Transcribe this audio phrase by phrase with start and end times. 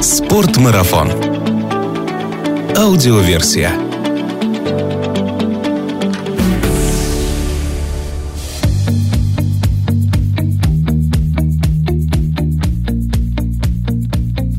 [0.00, 1.10] Спортмарафон.
[2.76, 3.87] Аудиоверсия.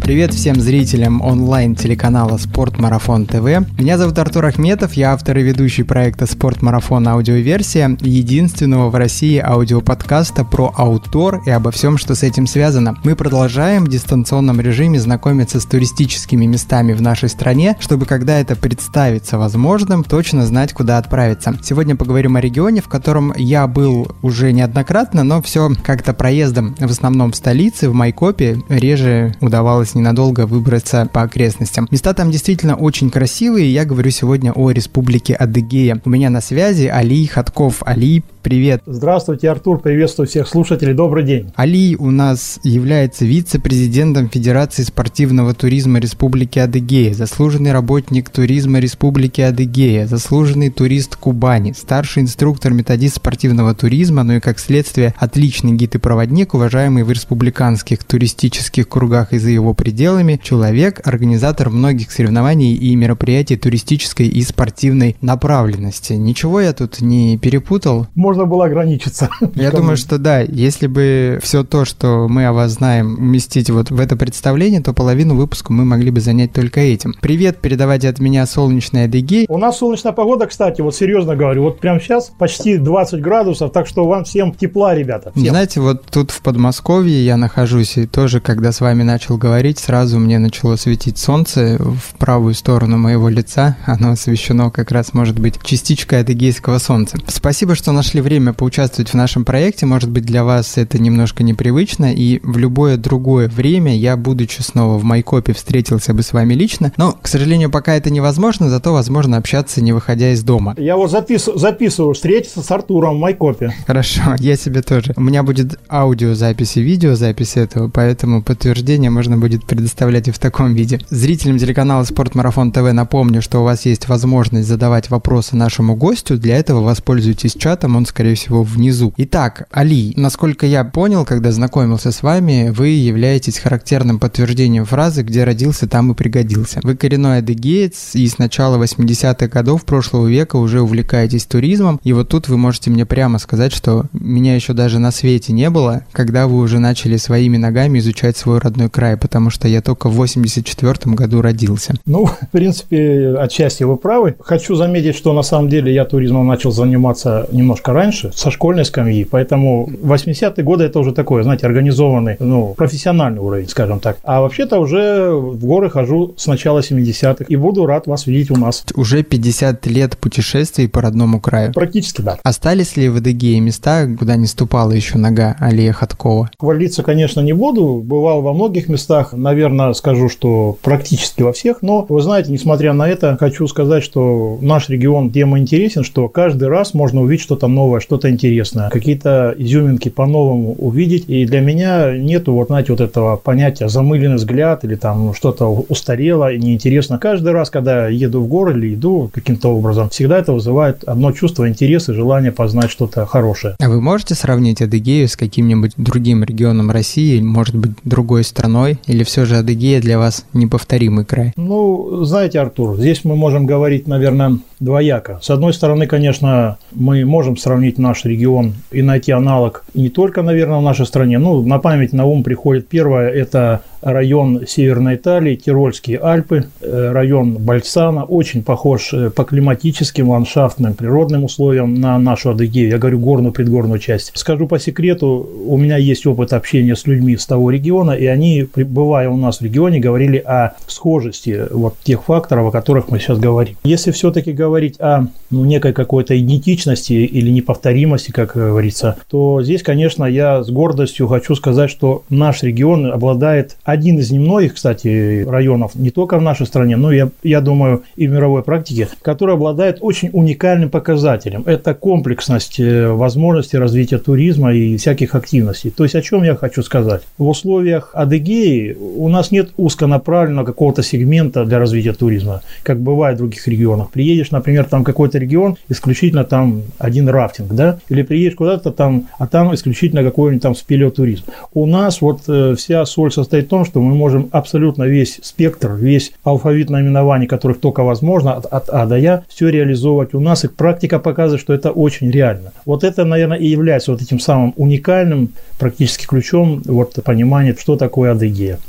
[0.09, 3.45] Привет всем зрителям онлайн-телеканала Спорт Марафон ТВ.
[3.77, 9.37] Меня зовут Артур Ахметов, я автор и ведущий проекта Спорт Марафон аудиоверсия, единственного в России
[9.37, 12.97] аудиоподкаста про аутор и обо всем, что с этим связано.
[13.03, 18.55] Мы продолжаем в дистанционном режиме знакомиться с туристическими местами в нашей стране, чтобы когда это
[18.55, 21.55] представится возможным, точно знать, куда отправиться.
[21.61, 26.89] Сегодня поговорим о регионе, в котором я был уже неоднократно, но все как-то проездом, в
[26.89, 31.87] основном в столице, в Майкопе, реже удавалось ненадолго выбраться по окрестностям.
[31.91, 36.01] Места там действительно очень красивые, я говорю сегодня о республике Адыгея.
[36.05, 37.83] У меня на связи Али Хатков.
[37.85, 38.81] Али, привет.
[38.85, 41.51] Здравствуйте, Артур, приветствую всех слушателей, добрый день.
[41.55, 50.07] Али у нас является вице-президентом Федерации спортивного туризма Республики Адыгея, заслуженный работник туризма Республики Адыгея,
[50.07, 56.53] заслуженный турист Кубани, старший инструктор-методист спортивного туризма, ну и как следствие отличный гид и проводник,
[56.53, 63.57] уважаемый в республиканских туристических кругах и за его пределами, человек, организатор многих соревнований и мероприятий
[63.57, 66.13] туристической и спортивной направленности.
[66.13, 68.07] Ничего я тут не перепутал?
[68.29, 69.27] Можно было ограничиться.
[69.55, 73.89] Я думаю, что да, если бы все то, что мы о вас знаем, уместить вот
[73.89, 77.15] в это представление, то половину выпуска мы могли бы занять только этим.
[77.21, 79.47] Привет, передавайте от меня солнечной Адыгей.
[79.49, 83.87] У нас солнечная погода, кстати, вот серьезно говорю, вот прямо сейчас почти 20 градусов, так
[83.87, 85.31] что вам всем тепла, ребята.
[85.35, 85.47] Всем.
[85.47, 90.19] Знаете, вот тут в Подмосковье я нахожусь, и тоже, когда с вами начал говорить, сразу
[90.19, 93.75] мне начало светить солнце в правую сторону моего лица.
[93.87, 97.17] Оно освещено как раз, может быть, частичкой адыгейского солнца.
[97.25, 99.85] Спасибо, что нашли время поучаствовать в нашем проекте.
[99.85, 104.97] Может быть, для вас это немножко непривычно, и в любое другое время я, будучи снова
[104.97, 106.91] в Майкопе, встретился бы с вами лично.
[106.97, 110.75] Но, к сожалению, пока это невозможно, зато возможно общаться, не выходя из дома.
[110.77, 111.49] Я вот запис...
[111.55, 113.73] записываю, встретиться с Артуром в Майкопе.
[113.87, 115.13] Хорошо, я себе тоже.
[115.15, 120.73] У меня будет аудиозапись и видеозапись этого, поэтому подтверждение можно будет предоставлять и в таком
[120.73, 120.99] виде.
[121.09, 126.37] Зрителям телеканала Спорт Марафон ТВ напомню, что у вас есть возможность задавать вопросы нашему гостю.
[126.37, 129.13] Для этого воспользуйтесь чатом, он, скорее всего, внизу.
[129.17, 135.43] Итак, Али, насколько я понял, когда знакомился с вами, вы являетесь характерным подтверждением фразы «где
[135.43, 136.79] родился, там и пригодился».
[136.83, 142.29] Вы коренной адыгеец и с начала 80-х годов прошлого века уже увлекаетесь туризмом, и вот
[142.29, 146.47] тут вы можете мне прямо сказать, что меня еще даже на свете не было, когда
[146.47, 151.15] вы уже начали своими ногами изучать свой родной край, потому что я только в 84
[151.15, 151.93] году родился.
[152.05, 154.35] Ну, в принципе, отчасти вы правы.
[154.39, 159.23] Хочу заметить, что на самом деле я туризмом начал заниматься немножко раньше, со школьной скамьи,
[159.23, 164.17] поэтому 80-е годы это уже такое, знаете, организованный, ну, профессиональный уровень, скажем так.
[164.23, 168.55] А вообще-то уже в горы хожу с начала 70-х и буду рад вас видеть у
[168.55, 168.85] нас.
[168.95, 171.73] Уже 50 лет путешествий по родному краю.
[171.73, 172.37] Практически, да.
[172.43, 176.49] Остались ли в Адыгее места, куда не ступала еще нога Алия Хаткова?
[176.57, 178.01] Хвалиться, конечно, не буду.
[178.03, 179.33] Бывал во многих местах.
[179.33, 181.81] Наверное, скажу, что практически во всех.
[181.81, 186.69] Но, вы знаете, несмотря на это, хочу сказать, что наш регион тем интересен, что каждый
[186.69, 188.89] раз можно увидеть что-то новое, что-то интересное.
[188.89, 191.25] Какие-то изюминки по-новому увидеть.
[191.27, 196.51] И для меня нету, вот знаете, вот этого понятия замыленный взгляд или там что-то устарело
[196.51, 197.17] и неинтересно.
[197.17, 201.67] Каждый раз, когда еду в горы или иду каким-то образом, всегда это вызывает одно чувство
[201.67, 203.75] интереса, желание познать что-то хорошее.
[203.79, 208.99] А вы можете сравнить Адыгею с каким-нибудь другим регионом России, может быть, другой страной?
[209.07, 211.53] Или все же Адыгея для вас неповторимый край?
[211.55, 215.39] Ну, знаете, Артур, здесь мы можем говорить, наверное, двояко.
[215.41, 220.79] С одной стороны, конечно, мы можем сравнить наш регион и найти аналог не только, наверное,
[220.79, 221.39] в нашей стране.
[221.39, 227.57] Ну, на память на ум приходит первое– это район Северной Италии, Тирольские Альпы, э, район
[227.57, 232.89] Бальсана, очень похож э, по климатическим, ландшафтным, природным условиям на нашу Адыгею.
[232.89, 234.31] Я говорю горную, предгорную часть.
[234.35, 238.67] Скажу по секрету, у меня есть опыт общения с людьми с того региона, и они,
[238.75, 243.39] бывая у нас в регионе, говорили о схожести вот тех факторов, о которых мы сейчас
[243.39, 243.75] говорим.
[243.83, 250.25] Если все-таки говорить о ну, некой какой-то идентичности или неповторимости, как говорится, то здесь, конечно,
[250.25, 256.11] я с гордостью хочу сказать, что наш регион обладает один из немногих, кстати, районов, не
[256.11, 260.29] только в нашей стране, но я, я думаю и в мировой практике, который обладает очень
[260.33, 261.63] уникальным показателем.
[261.65, 265.89] Это комплексность э, возможностей развития туризма и всяких активностей.
[265.89, 267.21] То есть о чем я хочу сказать?
[267.37, 273.39] В условиях Адыгеи у нас нет узконаправленного какого-то сегмента для развития туризма, как бывает в
[273.39, 274.09] других регионах.
[274.11, 279.47] Приедешь, например, там какой-то регион, исключительно там один рафтинг, да, или приедешь куда-то там, а
[279.47, 281.43] там исключительно какой-нибудь там спелеотуризм.
[281.73, 285.39] У нас вот э, вся соль состоит в том, том, что мы можем абсолютно весь
[285.41, 290.39] спектр, весь алфавит наименований, которых только возможно, от, от А до Я, все реализовывать у
[290.39, 290.65] нас.
[290.65, 292.71] И практика показывает, что это очень реально.
[292.85, 295.49] Вот это, наверное, и является вот этим самым уникальным
[295.79, 298.79] практически ключом вот, понимания, что такое адыгея.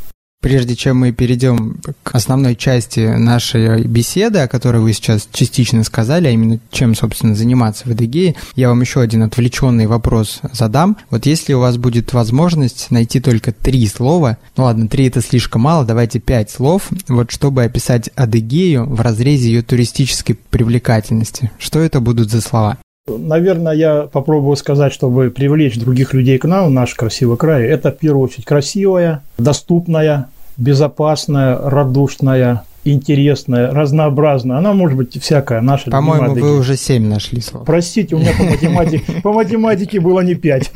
[0.41, 6.29] Прежде чем мы перейдем к основной части нашей беседы, о которой вы сейчас частично сказали,
[6.29, 10.97] а именно чем, собственно, заниматься в Эдегее, я вам еще один отвлеченный вопрос задам.
[11.11, 15.63] Вот если у вас будет возможность найти только три слова, ну ладно, три это слишком
[15.63, 22.01] мало, давайте пять слов, вот чтобы описать Адыгею в разрезе ее туристической привлекательности, что это
[22.01, 22.79] будут за слова?
[23.19, 27.65] Наверное, я попробую сказать, чтобы привлечь других людей к нам, в наш красивый край.
[27.65, 34.59] Это, в первую очередь, красивая, доступная, безопасная, радушная, интересная, разнообразная.
[34.59, 37.65] Она может быть всякая, наша По-моему, вы уже семь нашли слов.
[37.65, 40.73] Простите, у меня по математике, по математике было не пять.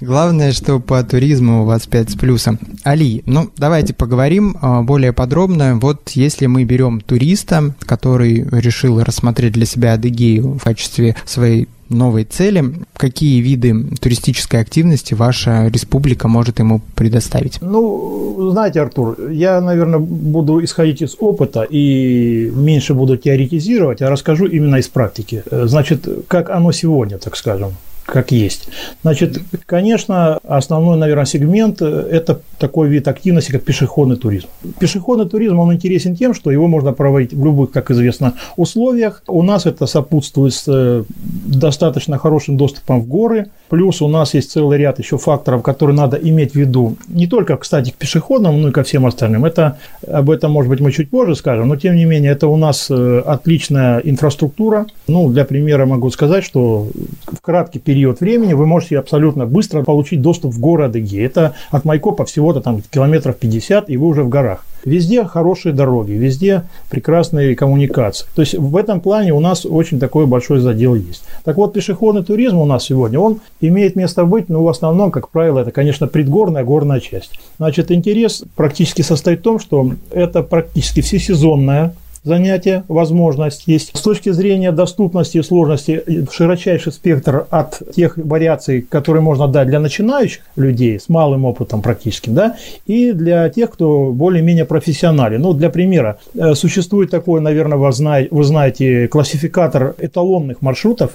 [0.00, 2.58] Главное, что по туризму у вас пять с плюсом.
[2.84, 5.78] Али, ну давайте поговорим а, более подробно.
[5.80, 12.24] Вот если мы берем туриста, который решил рассмотреть для себя Адыгею в качестве своей новой
[12.24, 17.60] цели, какие виды туристической активности ваша республика может ему предоставить?
[17.60, 24.46] Ну, знаете, Артур, я, наверное, буду исходить из опыта и меньше буду теоретизировать, а расскажу
[24.46, 25.42] именно из практики.
[25.50, 27.72] Значит, как оно сегодня, так скажем
[28.06, 28.68] как есть.
[29.02, 34.46] Значит, конечно, основной, наверное, сегмент– это такой вид активности, как пешеходный туризм.
[34.78, 39.22] Пешеходный туризм, он интересен тем, что его можно проводить в любых, как известно, условиях.
[39.26, 43.46] У нас это сопутствует с э, достаточно хорошим доступом в горы.
[43.68, 46.96] Плюс у нас есть целый ряд еще факторов, которые надо иметь в виду.
[47.08, 49.44] Не только, кстати, к пешеходным, но и ко всем остальным.
[49.44, 52.56] Это, об этом, может быть, мы чуть позже скажем, но, тем не менее, это у
[52.56, 54.86] нас э, отличная инфраструктура.
[55.08, 56.88] Ну, для примера могу сказать, что
[57.26, 61.24] в краткий период период времени вы можете абсолютно быстро получить доступ в горы Адыгеи.
[61.24, 64.66] Это от Майкопа всего-то там километров 50, и вы уже в горах.
[64.84, 68.26] Везде хорошие дороги, везде прекрасные коммуникации.
[68.34, 71.24] То есть в этом плане у нас очень такой большой задел есть.
[71.44, 75.30] Так вот, пешеходный туризм у нас сегодня, он имеет место быть, но в основном, как
[75.30, 77.40] правило, это, конечно, предгорная горная часть.
[77.56, 81.94] Значит, интерес практически состоит в том, что это практически всесезонная
[82.26, 83.96] занятия, возможность есть.
[83.96, 89.80] С точки зрения доступности и сложности, широчайший спектр от тех вариаций, которые можно дать для
[89.80, 92.56] начинающих людей с малым опытом практическим, да,
[92.86, 95.40] и для тех, кто более-менее профессионален.
[95.40, 101.12] Ну, для примера, э, существует такой, наверное, вы знаете, вы знаете классификатор эталонных маршрутов,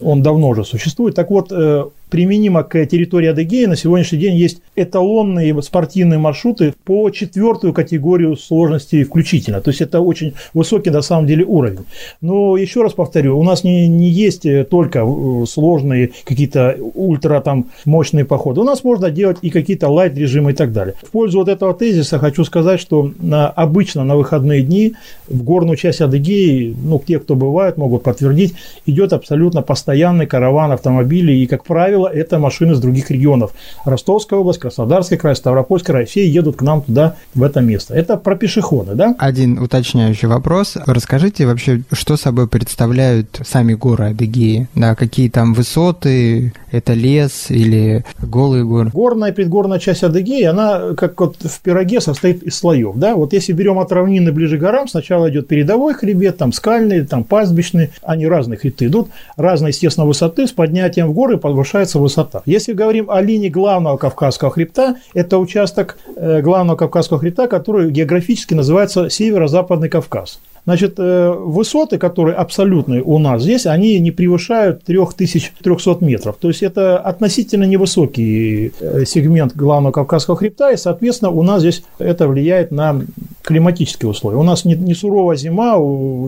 [0.00, 1.14] он давно уже существует.
[1.14, 7.10] Так вот, э, применимо к территории Адыгеи на сегодняшний день есть эталонные спортивные маршруты по
[7.10, 9.60] четвертую категорию сложности включительно.
[9.60, 11.80] То есть это очень высокий на самом деле уровень.
[12.20, 17.66] Но еще раз повторю, у нас не, не есть только э, сложные какие-то ультра там
[17.84, 18.60] мощные походы.
[18.60, 20.94] У нас можно делать и какие-то лайт режимы и так далее.
[21.02, 24.94] В пользу вот этого тезиса хочу сказать, что на, обычно на выходные дни
[25.28, 28.54] в горную часть Адыгеи, ну, те, кто бывает, могут подтвердить,
[28.86, 31.42] идет абсолютно постоянный караван автомобилей.
[31.42, 33.52] И, как правило, правило, это машины с других регионов.
[33.84, 37.94] Ростовская область, Краснодарский край, Ставропольский край, все едут к нам туда, в это место.
[37.94, 39.14] Это про пешеходы, да?
[39.18, 40.76] Один уточняющий вопрос.
[40.86, 44.68] Расскажите вообще, что собой представляют сами горы Адыгеи?
[44.74, 48.90] Да, какие там высоты, это лес или голые горы?
[48.92, 53.14] Горная и предгорная часть Адыгеи, она как вот в пироге состоит из слоев, да?
[53.14, 57.24] Вот если берем от равнины ближе к горам, сначала идет передовой хребет, там скальный, там
[57.24, 62.42] пастбищный, они разные хребты идут, разные, естественно, высоты, с поднятием в горы повышается называется высота.
[62.46, 68.54] Если говорим о линии главного Кавказского хребта, это участок э, главного Кавказского хребта, который географически
[68.54, 70.40] называется Северо-Западный Кавказ.
[70.68, 76.36] Значит, э, высоты, которые абсолютные у нас здесь, они не превышают 3300 метров.
[76.38, 81.84] То есть это относительно невысокий э, сегмент главного Кавказского хребта, и, соответственно, у нас здесь
[81.98, 83.00] это влияет на
[83.44, 84.36] климатические условия.
[84.36, 85.78] У нас не, не суровая зима,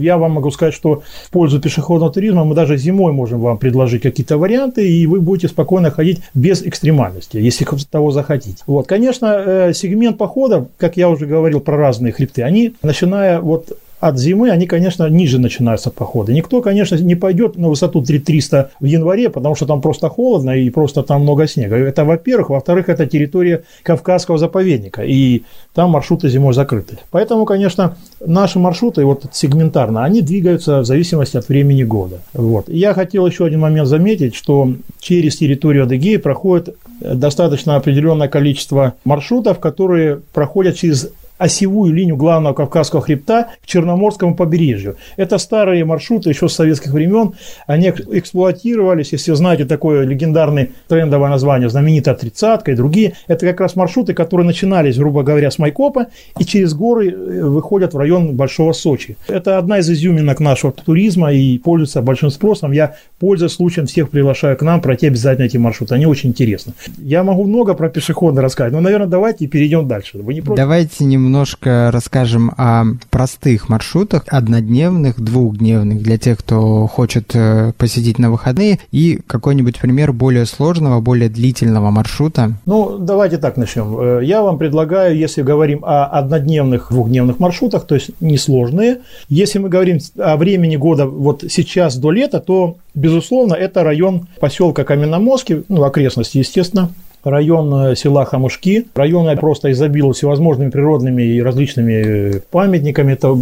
[0.01, 4.01] я вам могу сказать, что в пользу пешеходного туризма мы даже зимой можем вам предложить
[4.01, 8.63] какие-то варианты, и вы будете спокойно ходить без экстремальности, если того захотите.
[8.67, 13.77] Вот, конечно, э, сегмент походов, как я уже говорил про разные хребты, они, начиная вот
[14.01, 16.33] от зимы они, конечно, ниже начинаются походы.
[16.33, 20.71] Никто, конечно, не пойдет на высоту 3300 в январе, потому что там просто холодно и
[20.71, 21.77] просто там много снега.
[21.77, 22.51] Это, во-первых.
[22.51, 25.43] Во-вторых, это территория Кавказского заповедника, и
[25.75, 26.99] там маршруты зимой закрыты.
[27.11, 32.21] Поэтому, конечно, наши маршруты, вот сегментарно, они двигаются в зависимости от времени года.
[32.33, 32.69] Вот.
[32.69, 39.59] Я хотел еще один момент заметить, что через территорию Адыгеи проходит достаточно определенное количество маршрутов,
[39.59, 44.97] которые проходят через осевую линию главного Кавказского хребта к Черноморскому побережью.
[45.17, 47.33] Это старые маршруты еще с советских времен.
[47.67, 53.15] Они эксплуатировались, если знаете такое легендарное трендовое название, знаменитая тридцатка и другие.
[53.27, 57.95] Это как раз маршруты, которые начинались, грубо говоря, с Майкопа и через горы э, выходят
[57.95, 59.17] в район Большого Сочи.
[59.27, 62.73] Это одна из изюминок нашего туризма и пользуется большим спросом.
[62.73, 65.95] Я, пользуясь случаем, всех приглашаю к нам пройти обязательно эти маршруты.
[65.95, 66.75] Они очень интересны.
[66.99, 70.19] Я могу много про пешеходы рассказать, но, наверное, давайте перейдем дальше.
[70.19, 70.59] Вы не против?
[70.59, 78.33] Давайте немножко расскажем о простых маршрутах, однодневных, двухдневных, для тех, кто хочет э, посетить на
[78.33, 82.55] выходные, и какой-нибудь пример более сложного, более длительного маршрута.
[82.67, 83.97] Ну, давайте так начнем.
[83.97, 89.69] Э, я вам предлагаю, если говорим о однодневных, двухдневных маршрутах, то есть несложные, если мы
[89.69, 95.85] говорим о времени года вот сейчас до лета, то, безусловно, это район поселка Каменномостки, ну,
[95.85, 96.91] окрестности, естественно,
[97.25, 98.87] район э, села Хамушки.
[98.95, 103.13] Район просто изобилует всевозможными природными и различными э, памятниками.
[103.13, 103.37] Это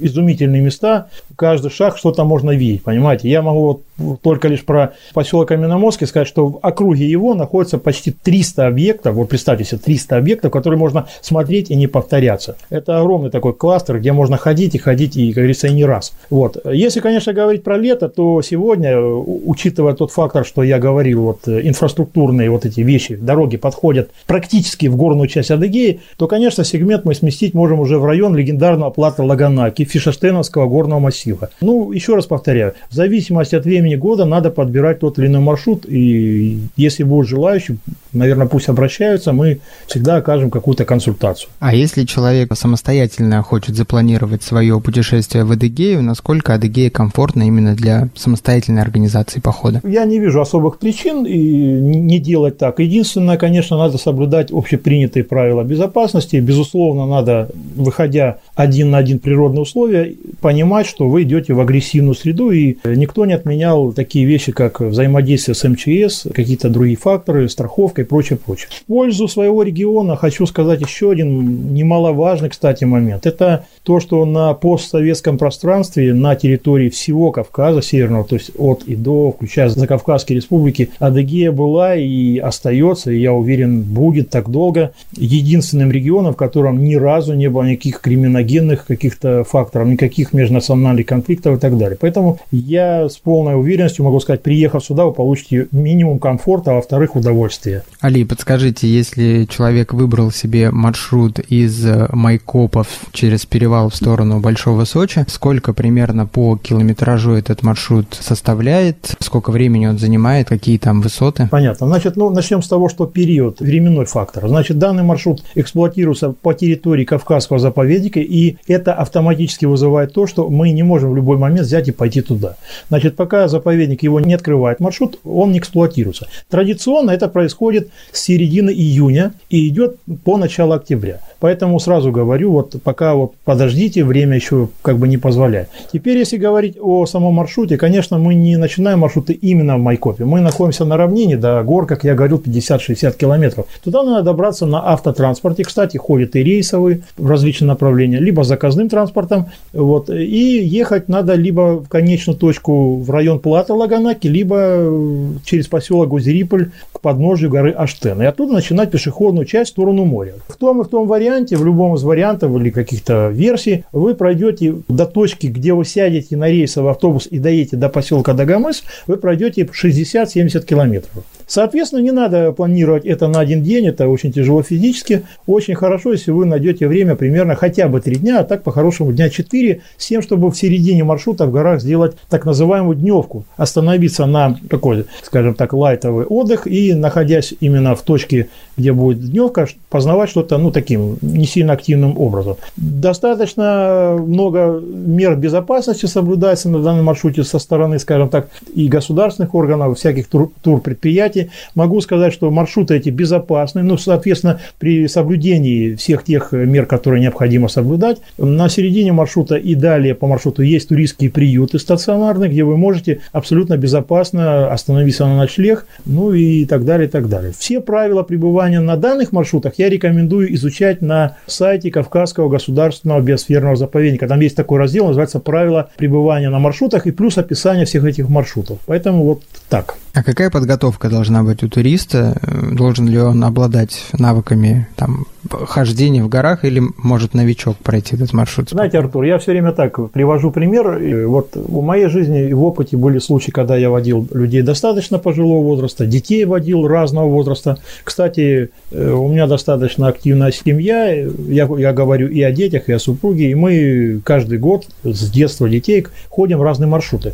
[0.00, 1.08] изумительные места.
[1.36, 3.28] Каждый шаг что-то можно видеть, понимаете.
[3.28, 3.82] Я могу вот
[4.22, 9.14] только лишь про поселок Каменноморский сказать, что в округе его находится почти 300 объектов.
[9.14, 12.56] Вот представьте себе, 300 объектов, которые можно смотреть и не повторяться.
[12.70, 16.12] Это огромный такой кластер, где можно ходить и ходить, и, как говорится, и не раз.
[16.30, 16.56] Вот.
[16.70, 21.66] Если, конечно, говорить про лето, то сегодня, учитывая тот фактор, что я говорил, вот э,
[21.66, 27.14] инфраструктурные вот эти вещи, дороги подходят практически в горную часть Адыгеи, то, конечно, сегмент мы
[27.14, 31.50] сместить можем уже в район легендарного плата Лаганаки, Фишештеновского горного массива.
[31.60, 35.84] Ну, еще раз повторяю, в зависимости от времени года надо подбирать тот или иной маршрут,
[35.88, 37.78] и если будут желающие,
[38.12, 41.50] наверное, пусть обращаются, мы всегда окажем какую-то консультацию.
[41.60, 48.08] А если человек самостоятельно хочет запланировать свое путешествие в Адыгею, насколько Адыгея комфортна именно для
[48.14, 49.80] самостоятельной организации похода?
[49.84, 52.80] Я не вижу особых причин и не делать так.
[52.80, 56.36] Единственное, конечно, надо соблюдать общепринятые правила безопасности.
[56.36, 62.50] Безусловно, надо, выходя один на один природные условия, понимать, что вы идете в агрессивную среду,
[62.50, 68.04] и никто не отменял такие вещи, как взаимодействие с МЧС, какие-то другие факторы, страховка и
[68.04, 68.68] прочее, прочее.
[68.70, 73.26] В пользу своего региона хочу сказать еще один немаловажный, кстати, момент.
[73.26, 78.96] Это то, что на постсоветском пространстве, на территории всего Кавказа Северного, то есть от и
[78.96, 85.90] до, включая Закавказские республики, Адыгея была и остается, и я уверен, будет так долго, единственным
[85.90, 91.60] регионом, в котором ни разу не было никаких криминогенных каких-то факторов, никаких межнациональных конфликтов и
[91.60, 91.96] так далее.
[92.00, 93.67] Поэтому я с полной уверенностью
[94.02, 97.84] могу сказать, приехав сюда, вы получите минимум комфорта, а во-вторых, удовольствия.
[98.00, 105.24] Али, подскажите, если человек выбрал себе маршрут из Майкопов через перевал в сторону Большого Сочи,
[105.28, 111.48] сколько примерно по километражу этот маршрут составляет, сколько времени он занимает, какие там высоты?
[111.50, 111.86] Понятно.
[111.86, 114.48] Значит, ну, начнем с того, что период, временной фактор.
[114.48, 120.70] Значит, данный маршрут эксплуатируется по территории Кавказского заповедника, и это автоматически вызывает то, что мы
[120.70, 122.56] не можем в любой момент взять и пойти туда.
[122.88, 126.26] Значит, пока заповедник его не открывает маршрут, он не эксплуатируется.
[126.48, 131.20] Традиционно это происходит с середины июня и идет по началу октября.
[131.40, 135.68] Поэтому сразу говорю, вот пока вот подождите, время еще как бы не позволяет.
[135.92, 140.24] Теперь, если говорить о самом маршруте, конечно, мы не начинаем маршруты именно в Майкопе.
[140.24, 143.66] Мы находимся на равнине до гор, как я говорил, 50-60 километров.
[143.84, 145.64] Туда надо добраться на автотранспорте.
[145.64, 149.46] Кстати, ходят и рейсовые в различные направления, либо заказным транспортом.
[149.72, 156.08] Вот, и ехать надо либо в конечную точку в район Плата Лаганаки, либо через поселок
[156.08, 158.20] Гузериполь к подножию горы Аштен.
[158.22, 160.34] И оттуда начинать пешеходную часть в сторону моря.
[160.48, 164.76] В том и в том варианте, в любом из вариантов или каких-то версий, вы пройдете
[164.88, 169.62] до точки, где вы сядете на рейсовый автобус и доедете до поселка Дагомыс, вы пройдете
[169.62, 171.24] 60-70 километров.
[171.48, 175.24] Соответственно, не надо планировать это на один день, это очень тяжело физически.
[175.46, 179.30] Очень хорошо, если вы найдете время примерно хотя бы три дня, а так по-хорошему дня
[179.30, 184.58] 4, с тем, чтобы в середине маршрута в горах сделать так называемую дневку, остановиться на
[184.68, 190.58] такой, скажем так, лайтовый отдых и, находясь именно в точке, где будет дневка, познавать что-то,
[190.58, 192.56] ну, таким не сильно активным образом.
[192.76, 199.98] Достаточно много мер безопасности соблюдается на данном маршруте со стороны, скажем так, и государственных органов,
[199.98, 206.24] всяких тур турпредприятий, кстати, могу сказать, что маршруты эти безопасны, ну, соответственно, при соблюдении всех
[206.24, 211.78] тех мер, которые необходимо соблюдать, на середине маршрута и далее по маршруту есть туристские приюты
[211.78, 217.28] стационарные, где вы можете абсолютно безопасно остановиться на ночлег, ну и так далее, и так
[217.28, 217.52] далее.
[217.56, 224.26] Все правила пребывания на данных маршрутах я рекомендую изучать на сайте Кавказского государственного биосферного заповедника.
[224.26, 228.78] Там есть такой раздел, называется «Правила пребывания на маршрутах» и плюс описание всех этих маршрутов.
[228.86, 229.98] Поэтому вот так.
[230.14, 232.40] А какая подготовка должна быть у туриста?
[232.72, 238.70] Должен ли он обладать навыками там, хождение в горах или может новичок пройти этот маршрут?
[238.70, 241.26] Знаете, Артур, я все время так привожу пример.
[241.26, 245.62] Вот в моей жизни и в опыте были случаи, когда я водил людей достаточно пожилого
[245.62, 247.78] возраста, детей водил разного возраста.
[248.04, 251.12] Кстати, э, у меня достаточно активная семья.
[251.12, 253.50] Я, я говорю и о детях, и о супруге.
[253.50, 257.32] И мы каждый год с детства детей ходим разные маршруты.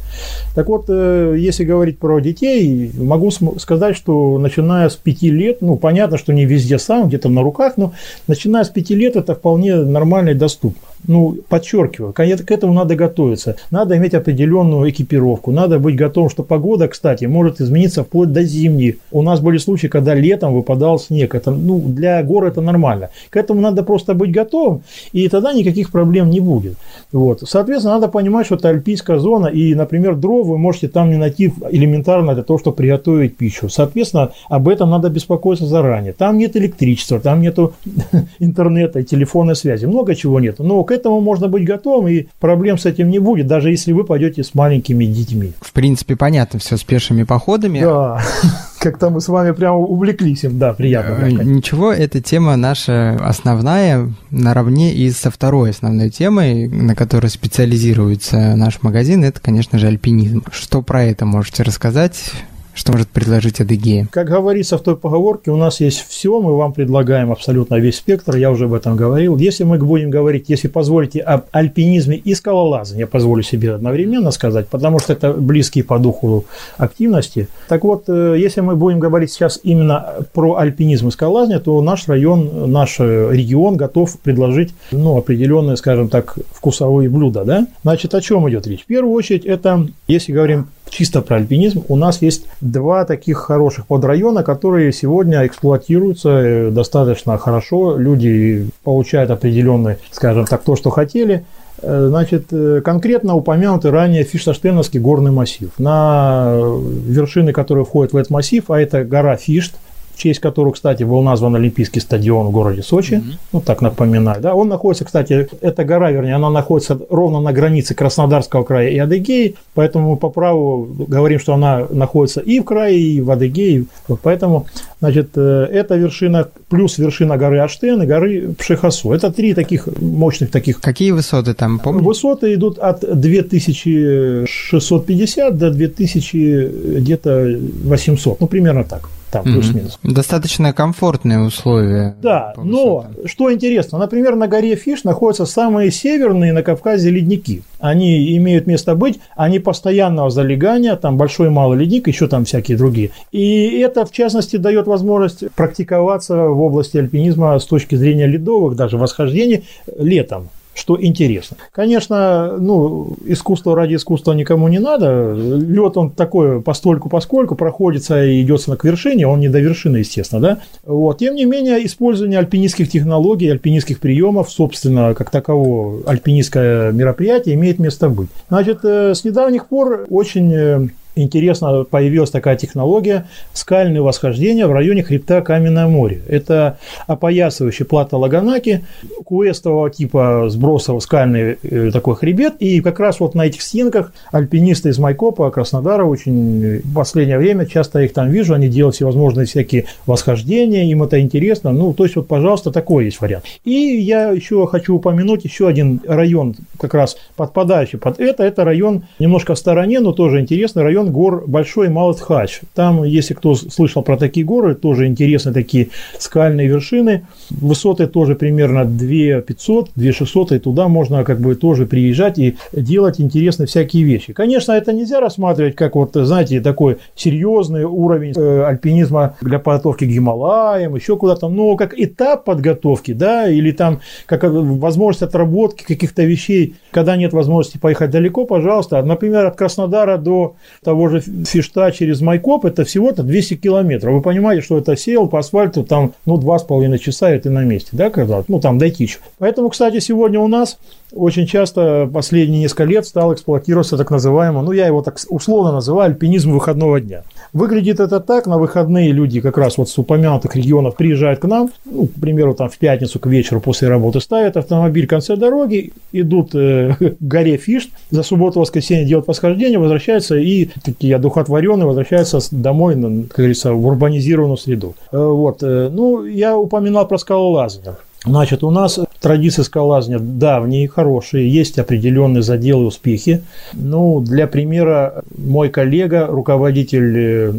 [0.54, 5.76] Так вот, э, если говорить про детей, могу сказать, что начиная с пяти лет, ну,
[5.76, 7.92] понятно, что не везде сам, где-то на руках, но
[8.26, 13.56] начиная с пяти лет это вполне нормально и доступно ну, подчеркиваю, к этому надо готовиться.
[13.70, 15.52] Надо иметь определенную экипировку.
[15.52, 18.99] Надо быть готовым, что погода, кстати, может измениться вплоть до зимней.
[19.11, 21.34] У нас были случаи, когда летом выпадал снег.
[21.34, 23.11] Это, ну, для гор это нормально.
[23.30, 24.82] К этому надо просто быть готовым,
[25.12, 26.76] и тогда никаких проблем не будет.
[27.12, 27.42] Вот.
[27.46, 31.52] Соответственно, надо понимать, что это альпийская зона, и, например, дров вы можете там не найти
[31.70, 33.68] элементарно для того, чтобы приготовить пищу.
[33.68, 36.12] Соответственно, об этом надо беспокоиться заранее.
[36.12, 37.58] Там нет электричества, там нет
[38.38, 39.87] интернета и телефонной связи.
[39.87, 40.58] Много чего нет.
[40.58, 44.04] Но к этому можно быть готовым, и проблем с этим не будет, даже если вы
[44.04, 45.52] пойдете с маленькими детьми.
[45.60, 47.80] В принципе, понятно все с пешими походами.
[47.80, 48.20] Да,
[48.78, 51.24] как-то мы с вами прямо увлеклись им, да, приятно.
[51.24, 58.56] Э, ничего, эта тема наша основная, наравне и со второй основной темой, на которой специализируется
[58.56, 60.42] наш магазин, это, конечно же, альпинизм.
[60.50, 62.32] Что про это можете рассказать?
[62.75, 64.09] Что может предложить Адыгея?
[64.11, 68.35] Как говорится в той поговорке, у нас есть все, мы вам предлагаем абсолютно весь спектр,
[68.37, 69.37] я уже об этом говорил.
[69.37, 74.66] Если мы будем говорить, если позволите, об альпинизме и скалолазании, я позволю себе одновременно сказать,
[74.69, 77.47] потому что это близкие по духу активности.
[77.69, 82.09] Так вот, э, если мы будем говорить сейчас именно про альпинизм и скалолазание, то наш
[82.09, 87.45] район, наш регион готов предложить ну, определенные, скажем так, вкусовые блюда.
[87.45, 87.66] Да?
[87.85, 88.83] Значит, о чем идет речь?
[88.83, 93.87] В первую очередь, это, если говорим чисто про альпинизм, у нас есть два таких хороших
[93.87, 97.97] подрайона, которые сегодня эксплуатируются э, достаточно хорошо.
[97.97, 101.45] Люди получают определенный, скажем так, то, что хотели.
[101.83, 105.71] Э, значит, э, конкретно упомянутый ранее Фишташтеновский горный массив.
[105.79, 109.75] На вершины, которые входят в этот массив, а это гора Фишт,
[110.14, 113.14] в честь которого, кстати, был назван Олимпийский стадион в городе Сочи.
[113.14, 113.38] Mm-hmm.
[113.52, 114.40] Ну, так напоминаю.
[114.40, 114.54] Да?
[114.54, 119.57] Он находится, кстати, эта гора, вернее, она находится ровно на границе Краснодарского края и Адыгеи,
[119.74, 123.85] поэтому мы по праву говорим, что она находится и в крае, и в Адыгее.
[124.22, 124.66] Поэтому,
[125.00, 129.12] значит, э, эта вершина плюс вершина горы Аштен и горы Пшехасу.
[129.12, 130.81] Это три таких мощных таких...
[130.81, 132.07] Какие высоты там, помните?
[132.07, 138.40] Высоты идут от 2650 до 2000 где-то 800.
[138.40, 139.99] Ну, примерно так там плюс-минус.
[140.05, 142.14] Достаточно комфортные условия.
[142.23, 147.64] Да, но что интересно, например, на горе Фиш находятся самые северные на Кавказе ледники.
[147.81, 152.77] Они имеют место быть, они постоянного залегания, там большой и малый ледник, еще там всякие
[152.77, 153.11] другие.
[153.33, 158.99] И это, в частности, дает возможность практиковаться в области альпинизма с точки зрения ледовых, даже
[158.99, 159.64] восхождений
[159.99, 161.56] летом что интересно.
[161.72, 165.32] Конечно, ну, искусство ради искусства никому не надо.
[165.34, 170.40] Лед он такой постольку поскольку проходится и идется к вершине, он не до вершины, естественно,
[170.40, 170.58] да.
[170.84, 171.18] Вот.
[171.18, 178.08] Тем не менее, использование альпинистских технологий, альпинистских приемов, собственно, как такового альпинистское мероприятие имеет место
[178.08, 178.28] быть.
[178.48, 185.03] Значит, э, с недавних пор очень э, интересно появилась такая технология скальные восхождения в районе
[185.03, 186.22] хребта Каменное море.
[186.29, 188.85] Это опоясывающий плата Лаганаки,
[189.27, 192.55] квестового типа сбросов скальный э, такой хребет.
[192.59, 197.66] И как раз вот на этих стенках альпинисты из Майкопа, Краснодара очень в последнее время
[197.66, 201.72] часто их там вижу, они делают всевозможные всякие восхождения, им это интересно.
[201.72, 203.44] Ну, то есть вот, пожалуйста, такой есть вариант.
[203.64, 208.42] И я еще хочу упомянуть еще один район, как раз подпадающий под это.
[208.44, 212.61] Это район немножко в стороне, но тоже интересный район район гор Большой и Малый Тхач.
[212.75, 215.88] Там, если кто слышал про такие горы, тоже интересные такие
[216.19, 217.27] скальные вершины.
[217.51, 222.57] Высоты тоже примерно 2 500, 2 600, и туда можно как бы тоже приезжать и
[222.73, 224.33] делать интересные всякие вещи.
[224.33, 230.09] Конечно, это нельзя рассматривать как вот, знаете, такой серьезный уровень э, альпинизма для подготовки к
[230.09, 236.75] Гималаям, еще куда-то, но как этап подготовки, да, или там как возможность отработки каких-то вещей,
[236.90, 239.03] когда нет возможности поехать далеко, пожалуйста.
[239.03, 244.14] Например, от Краснодара до того же Фишта через Майкоп, это всего-то 200 километров.
[244.14, 247.50] Вы понимаете, что это сел по асфальту, там, ну, два с половиной часа, и ты
[247.50, 249.18] на месте, да, когда, ну, там дойти еще.
[249.38, 250.78] Поэтому, кстати, сегодня у нас
[251.14, 256.11] очень часто последние несколько лет стал эксплуатироваться так называемый, ну, я его так условно называю,
[256.11, 257.22] альпинизм выходного дня.
[257.53, 261.70] Выглядит это так, на выходные люди как раз вот с упомянутых регионов приезжают к нам,
[261.85, 265.92] ну, к примеру, там в пятницу к вечеру после работы ставят автомобиль в конце дороги,
[266.12, 272.94] идут э, к горе Фишт, за субботу-воскресенье делают восхождение, возвращаются и такие одухотворенные возвращаются домой,
[272.94, 274.94] как говорится, в урбанизированную среду.
[275.12, 275.62] Э, вот.
[275.62, 277.94] Э, ну, я упоминал про скалолазание.
[278.24, 283.42] Значит, у нас традиции скалолазания давние, хорошие, есть определенные заделы успехи.
[283.72, 287.52] Ну, для примера, мой коллега, руководитель э,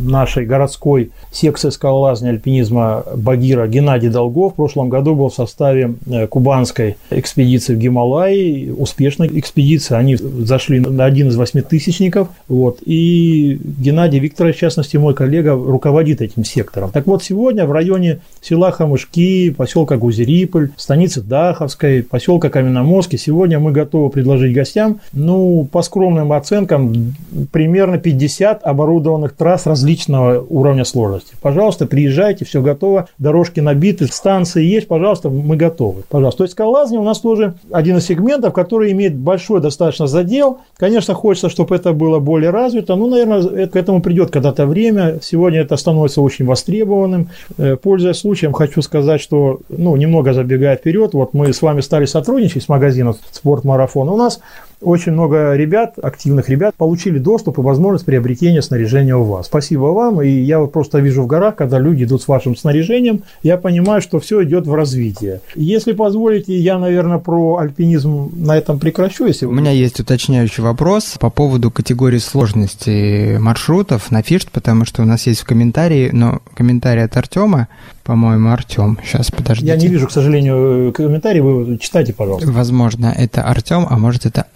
[0.00, 6.26] нашей городской секции скалолазания альпинизма Багира Геннадий Долгов в прошлом году был в составе э,
[6.26, 9.94] кубанской экспедиции в Гималаи, успешной экспедиции.
[9.94, 12.28] Они зашли на один из восьмитысячников.
[12.48, 16.90] Вот, и Геннадий Викторович, в частности, мой коллега, руководит этим сектором.
[16.90, 23.72] Так вот, сегодня в районе села Хамышки, поселка Гузериполь, станицы Даховской, поселка Каменноморский, сегодня мы
[23.72, 27.14] готовы предложить гостям, ну, по скромным оценкам,
[27.50, 31.34] примерно 50 оборудованных трасс различного уровня сложности.
[31.40, 36.02] Пожалуйста, приезжайте, все готово, дорожки набиты, станции есть, пожалуйста, мы готовы.
[36.10, 36.38] Пожалуйста.
[36.38, 40.58] То есть скалолазание у нас тоже один из сегментов, который имеет большой достаточно задел.
[40.76, 45.20] Конечно, хочется, чтобы это было более развито, ну, наверное, к этому придет когда-то время.
[45.22, 47.30] Сегодня это становится очень востребованным.
[47.56, 52.04] Э, пользуясь случаем, хочу сказать, что, ну, немного забегая вперед, вот мы с вами стали
[52.04, 54.08] сотрудничать с магазином «Спортмарафон».
[54.08, 54.40] У нас
[54.82, 59.46] очень много ребят, активных ребят, получили доступ и возможность приобретения снаряжения у вас.
[59.46, 60.22] Спасибо вам.
[60.22, 64.02] И я вот просто вижу в горах, когда люди идут с вашим снаряжением, я понимаю,
[64.02, 65.40] что все идет в развитие.
[65.54, 69.26] Если позволите, я, наверное, про альпинизм на этом прекращу.
[69.26, 75.02] Если У меня есть уточняющий вопрос по поводу категории сложности маршрутов на фишт, потому что
[75.02, 77.68] у нас есть в комментарии, но комментарий от Артема,
[78.04, 78.98] по-моему, Артем.
[79.04, 79.68] Сейчас, подождите.
[79.68, 81.40] Я не вижу, к сожалению, комментарий.
[81.40, 82.50] Вы читайте, пожалуйста.
[82.50, 84.46] Возможно, это Артем, а может, это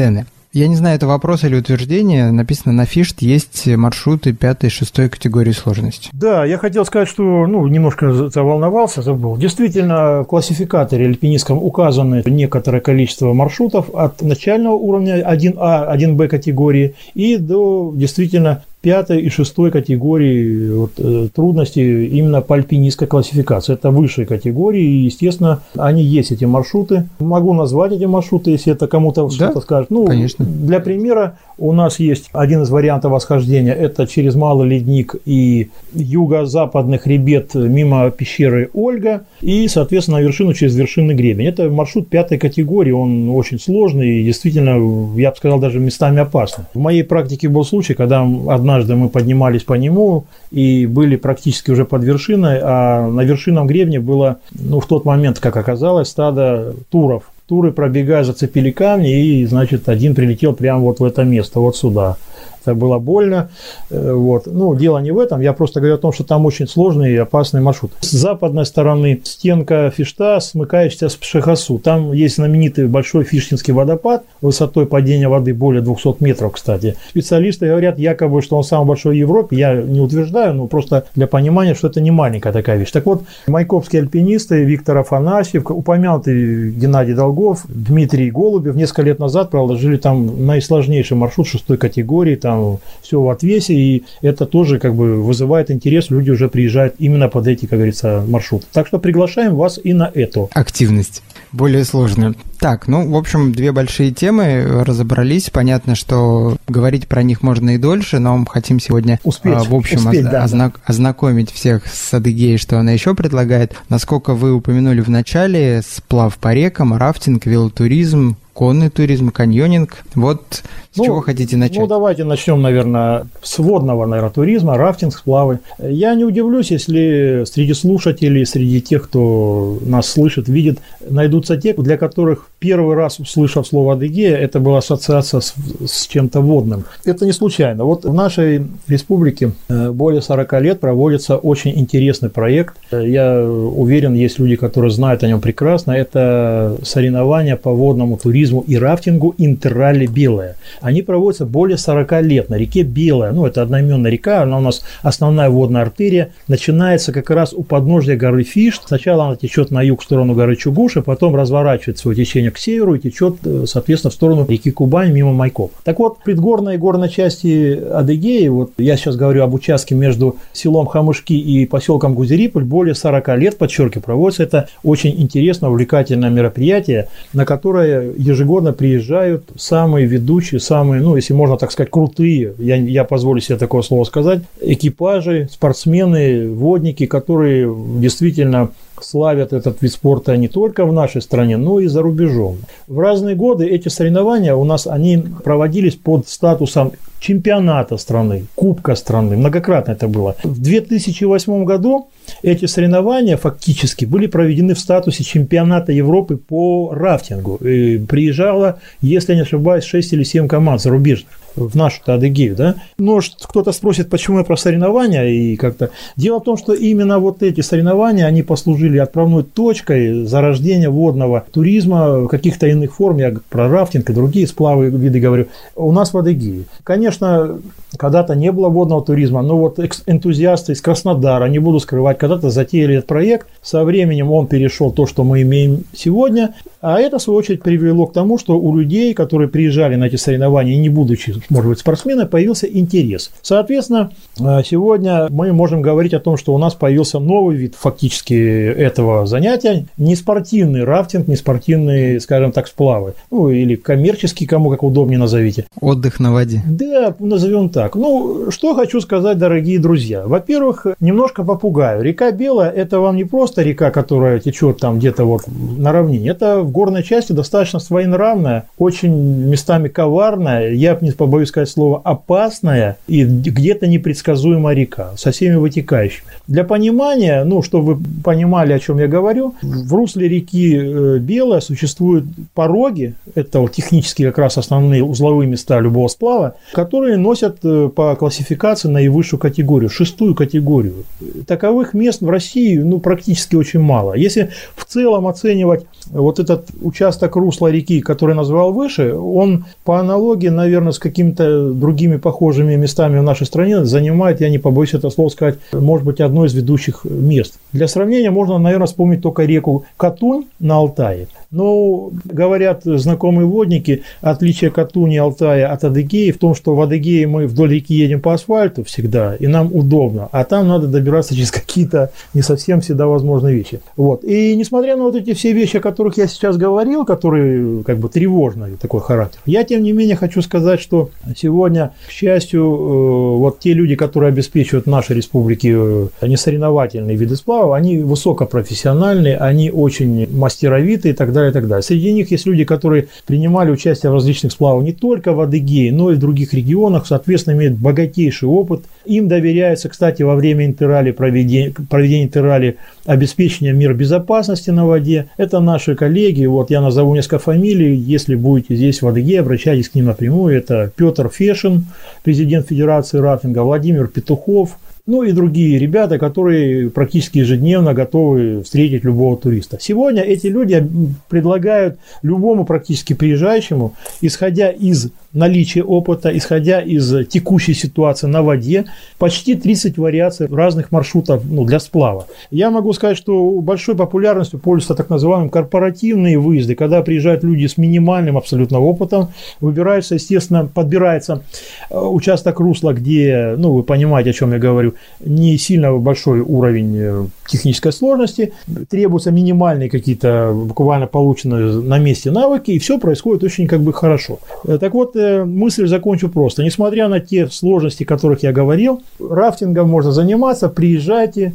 [0.00, 0.26] антенны.
[0.52, 2.32] Я не знаю, это вопрос или утверждение.
[2.32, 6.10] Написано на фишт есть маршруты пятой шестой категории сложности.
[6.12, 9.36] Да, я хотел сказать, что ну, немножко заволновался, забыл.
[9.36, 17.36] Действительно, в классификаторе альпинистском указаны некоторое количество маршрутов от начального уровня 1А, 1Б категории и
[17.36, 23.74] до действительно пятой и шестой категории вот, э, трудности именно по альпинистской классификации.
[23.74, 27.06] Это высшие категории, и, естественно, они есть, эти маршруты.
[27.18, 29.30] Могу назвать эти маршруты, если это кому-то да?
[29.30, 29.90] что-то скажет.
[29.90, 30.44] Ну, Конечно.
[30.44, 36.98] Для примера, у нас есть один из вариантов восхождения, это через Малый ледник и юго-западный
[36.98, 41.46] хребет мимо пещеры Ольга, и, соответственно, на вершину через вершинный гребень.
[41.46, 46.64] Это маршрут пятой категории, он очень сложный и действительно, я бы сказал, даже местами опасный.
[46.72, 48.24] В моей практике был случай, когда
[48.70, 53.98] однажды мы поднимались по нему и были практически уже под вершиной, а на вершинном гребне
[53.98, 57.24] было, ну, в тот момент, как оказалось, стадо туров.
[57.48, 62.16] Туры пробегая зацепили камни, и, значит, один прилетел прямо вот в это место, вот сюда
[62.62, 63.50] это было больно.
[63.90, 64.46] Э, вот.
[64.46, 67.16] Ну, дело не в этом, я просто говорю о том, что там очень сложный и
[67.16, 67.92] опасный маршрут.
[68.00, 71.78] С западной стороны стенка Фишта, смыкающаяся с Пшехасу.
[71.78, 76.96] Там есть знаменитый большой Фиштинский водопад, высотой падения воды более 200 метров, кстати.
[77.08, 79.56] Специалисты говорят якобы, что он самый большой в Европе.
[79.56, 82.90] Я не утверждаю, но просто для понимания, что это не маленькая такая вещь.
[82.90, 89.96] Так вот, майкопские альпинисты Виктор Афанасьев, упомянутый Геннадий Долгов, Дмитрий Голубев несколько лет назад проложили
[89.96, 95.22] там наисложнейший маршрут шестой категории, там там все в отвесе, и это тоже как бы
[95.22, 98.66] вызывает интерес, люди уже приезжают именно под эти, как говорится, маршруты.
[98.72, 100.50] Так что приглашаем вас и на эту.
[100.54, 102.34] Активность более сложная.
[102.58, 105.50] Так, ну, в общем, две большие темы разобрались.
[105.50, 109.98] Понятно, что говорить про них можно и дольше, но мы хотим сегодня, успеть, в общем,
[109.98, 110.80] успеть, озна- да, озна- да.
[110.84, 113.74] ознакомить всех с Адыгеей, что она еще предлагает.
[113.88, 120.04] Насколько вы упомянули в начале, сплав по рекам, рафтинг, велотуризм, конный туризм, каньонинг.
[120.14, 121.78] Вот с ну, чего хотите начать?
[121.78, 125.60] Ну, давайте начнем, наверное, с водного, наверное, туризма, рафтинг, сплавы.
[125.78, 131.96] Я не удивлюсь, если среди слушателей, среди тех, кто нас слышит, видит, найдутся те, для
[131.96, 135.54] которых первый раз, услышав слово Адыгея, это была ассоциация с,
[135.86, 136.84] с чем-то водным.
[137.04, 137.84] Это не случайно.
[137.84, 142.74] Вот в нашей республике э, более 40 лет проводится очень интересный проект.
[142.90, 145.92] Я уверен, есть люди, которые знают о нем прекрасно.
[145.92, 150.56] Это соревнования по водному туризму и рафтингу «Интерралли Белая».
[150.80, 153.30] Они проводятся более 40 лет на реке Белая.
[153.30, 156.32] Ну, это одноименная река, она у нас основная водная артерия.
[156.48, 158.82] Начинается как раз у подножья горы Фишт.
[158.86, 162.94] Сначала она течет на юг в сторону горы Чугуши, потом разворачивает свое течение к северу
[162.94, 165.70] и течет, э, соответственно, в сторону реки Кубань мимо Майков.
[165.84, 170.86] Так вот, предгорной и горной части Адыгеи, вот я сейчас говорю об участке между селом
[170.86, 177.44] Хамышки и поселком Гузериполь, более 40 лет, подчеркиваю, проводится это очень интересное, увлекательное мероприятие, на
[177.44, 183.40] которое ежегодно приезжают самые ведущие, самые, ну, если можно так сказать, крутые, я, я позволю
[183.40, 188.70] себе такое слово сказать, экипажи, спортсмены, водники, которые действительно
[189.02, 192.58] славят этот вид спорта не только в нашей стране, но и за рубежом.
[192.86, 199.36] В разные годы эти соревнования у нас они проводились под статусом чемпионата страны, кубка страны.
[199.36, 200.34] Многократно это было.
[200.42, 202.08] В 2008 году
[202.42, 207.56] эти соревнования фактически были проведены в статусе чемпионата Европы по рафтингу.
[207.56, 212.74] И приезжало, если не ошибаюсь, 6 или 7 команд зарубежных в нашу Адыгею, да.
[212.98, 215.90] Но кто-то спросит, почему я про соревнования и как-то.
[216.16, 222.20] Дело в том, что именно вот эти соревнования, они послужили отправной точкой зарождения водного туризма
[222.20, 223.18] в каких-то иных форм.
[223.18, 225.46] Я про рафтинг и другие сплавы виды говорю.
[225.76, 226.64] У нас в Адыгее.
[226.84, 227.58] Конечно,
[227.96, 232.96] когда-то не было водного туризма, но вот энтузиасты из Краснодара, не буду скрывать, когда-то затеяли
[232.96, 233.46] этот проект.
[233.62, 236.54] Со временем он перешел то, что мы имеем сегодня.
[236.80, 240.16] А это, в свою очередь, привело к тому, что у людей, которые приезжали на эти
[240.16, 243.30] соревнования, не будучи, может быть, спортсменами, появился интерес.
[243.42, 248.34] Соответственно, э, сегодня мы можем говорить о том, что у нас появился новый вид фактически
[248.34, 249.86] этого занятия.
[249.98, 253.14] Не спортивный рафтинг, не спортивные, скажем так, сплавы.
[253.30, 255.66] Ну, или коммерческий, кому как удобнее назовите.
[255.80, 256.62] Отдых на воде.
[256.66, 257.79] Да, назовем так.
[257.94, 260.26] Ну, что хочу сказать, дорогие друзья.
[260.26, 262.02] Во-первых, немножко попугаю.
[262.02, 266.30] Река Белая– это вам не просто река, которая течет там где-то вот на равнине.
[266.30, 272.98] Это в горной части достаточно своенравная, очень местами коварная, я не побоюсь сказать слово опасная
[273.06, 276.26] и где-то непредсказуемая река со всеми вытекающими.
[276.46, 281.60] Для понимания, ну, чтобы вы понимали, о чем я говорю, в русле реки э, Белая
[281.60, 287.58] существуют пороги, это вот технически как раз основные узловые места любого сплава, которые носят
[287.94, 291.04] по классификации наивысшую категорию, шестую категорию.
[291.46, 294.14] Таковых мест в России ну, практически очень мало.
[294.14, 300.48] Если в целом оценивать вот этот участок русла реки, который назвал выше, он по аналогии,
[300.48, 305.28] наверное, с какими-то другими похожими местами в нашей стране занимает, я не побоюсь это слово
[305.28, 307.58] сказать, может быть, одно из ведущих мест.
[307.72, 311.28] Для сравнения можно, наверное, вспомнить только реку Катунь на Алтае.
[311.50, 317.26] Но, говорят знакомые водники, отличие Катуни и Алтая от Адыгеи в том, что в Адыгее
[317.26, 321.50] мы вдоль реки едем по асфальту всегда, и нам удобно, а там надо добираться через
[321.50, 323.80] какие-то не совсем всегда возможные вещи.
[323.96, 324.24] Вот.
[324.24, 328.08] И несмотря на вот эти все вещи, о которых я сейчас говорил, которые как бы
[328.08, 333.60] тревожный такой характер, я тем не менее хочу сказать, что сегодня, к счастью, э, вот
[333.60, 341.12] те люди, которые обеспечивают нашей республике э, несоревновательные виды сплава, они высокопрофессиональные, они очень мастеровитые
[341.12, 341.82] и так далее и так далее.
[341.82, 346.10] Среди них есть люди, которые принимали участие в различных сплавах не только в Адыгее, но
[346.10, 348.84] и в других регионах, соответственно, имеют богатейший опыт.
[349.04, 355.26] Им доверяется, кстати, во время интерали, проведения, проведения интерали, обеспечение мир безопасности на воде.
[355.36, 359.94] Это наши коллеги, вот я назову несколько фамилий, если будете здесь в Адыгее, обращайтесь к
[359.94, 360.56] ним напрямую.
[360.56, 361.86] Это Петр Фешин,
[362.22, 364.78] президент Федерации рафтинга, Владимир Петухов–
[365.10, 369.78] ну и другие ребята, которые практически ежедневно готовы встретить любого туриста.
[369.80, 370.86] Сегодня эти люди
[371.28, 378.86] предлагают любому практически приезжающему, исходя из наличия опыта, исходя из текущей ситуации на воде,
[379.18, 382.26] почти 30 вариаций разных маршрутов ну, для сплава.
[382.50, 387.76] Я могу сказать, что большой популярностью пользуются так называемые корпоративные выезды, когда приезжают люди с
[387.76, 389.28] минимальным абсолютно опытом,
[389.60, 391.42] выбираются, естественно, подбирается
[391.90, 396.96] э, участок русла, где, ну, вы понимаете, о чем я говорю, не сильно большой уровень
[396.96, 398.52] э, технической сложности,
[398.88, 404.38] требуются минимальные какие-то буквально полученные на месте навыки, и все происходит очень как бы хорошо.
[404.64, 406.62] Э, так вот, мысль закончу просто.
[406.62, 411.54] Несмотря на те сложности, о которых я говорил, рафтингом можно заниматься, приезжайте,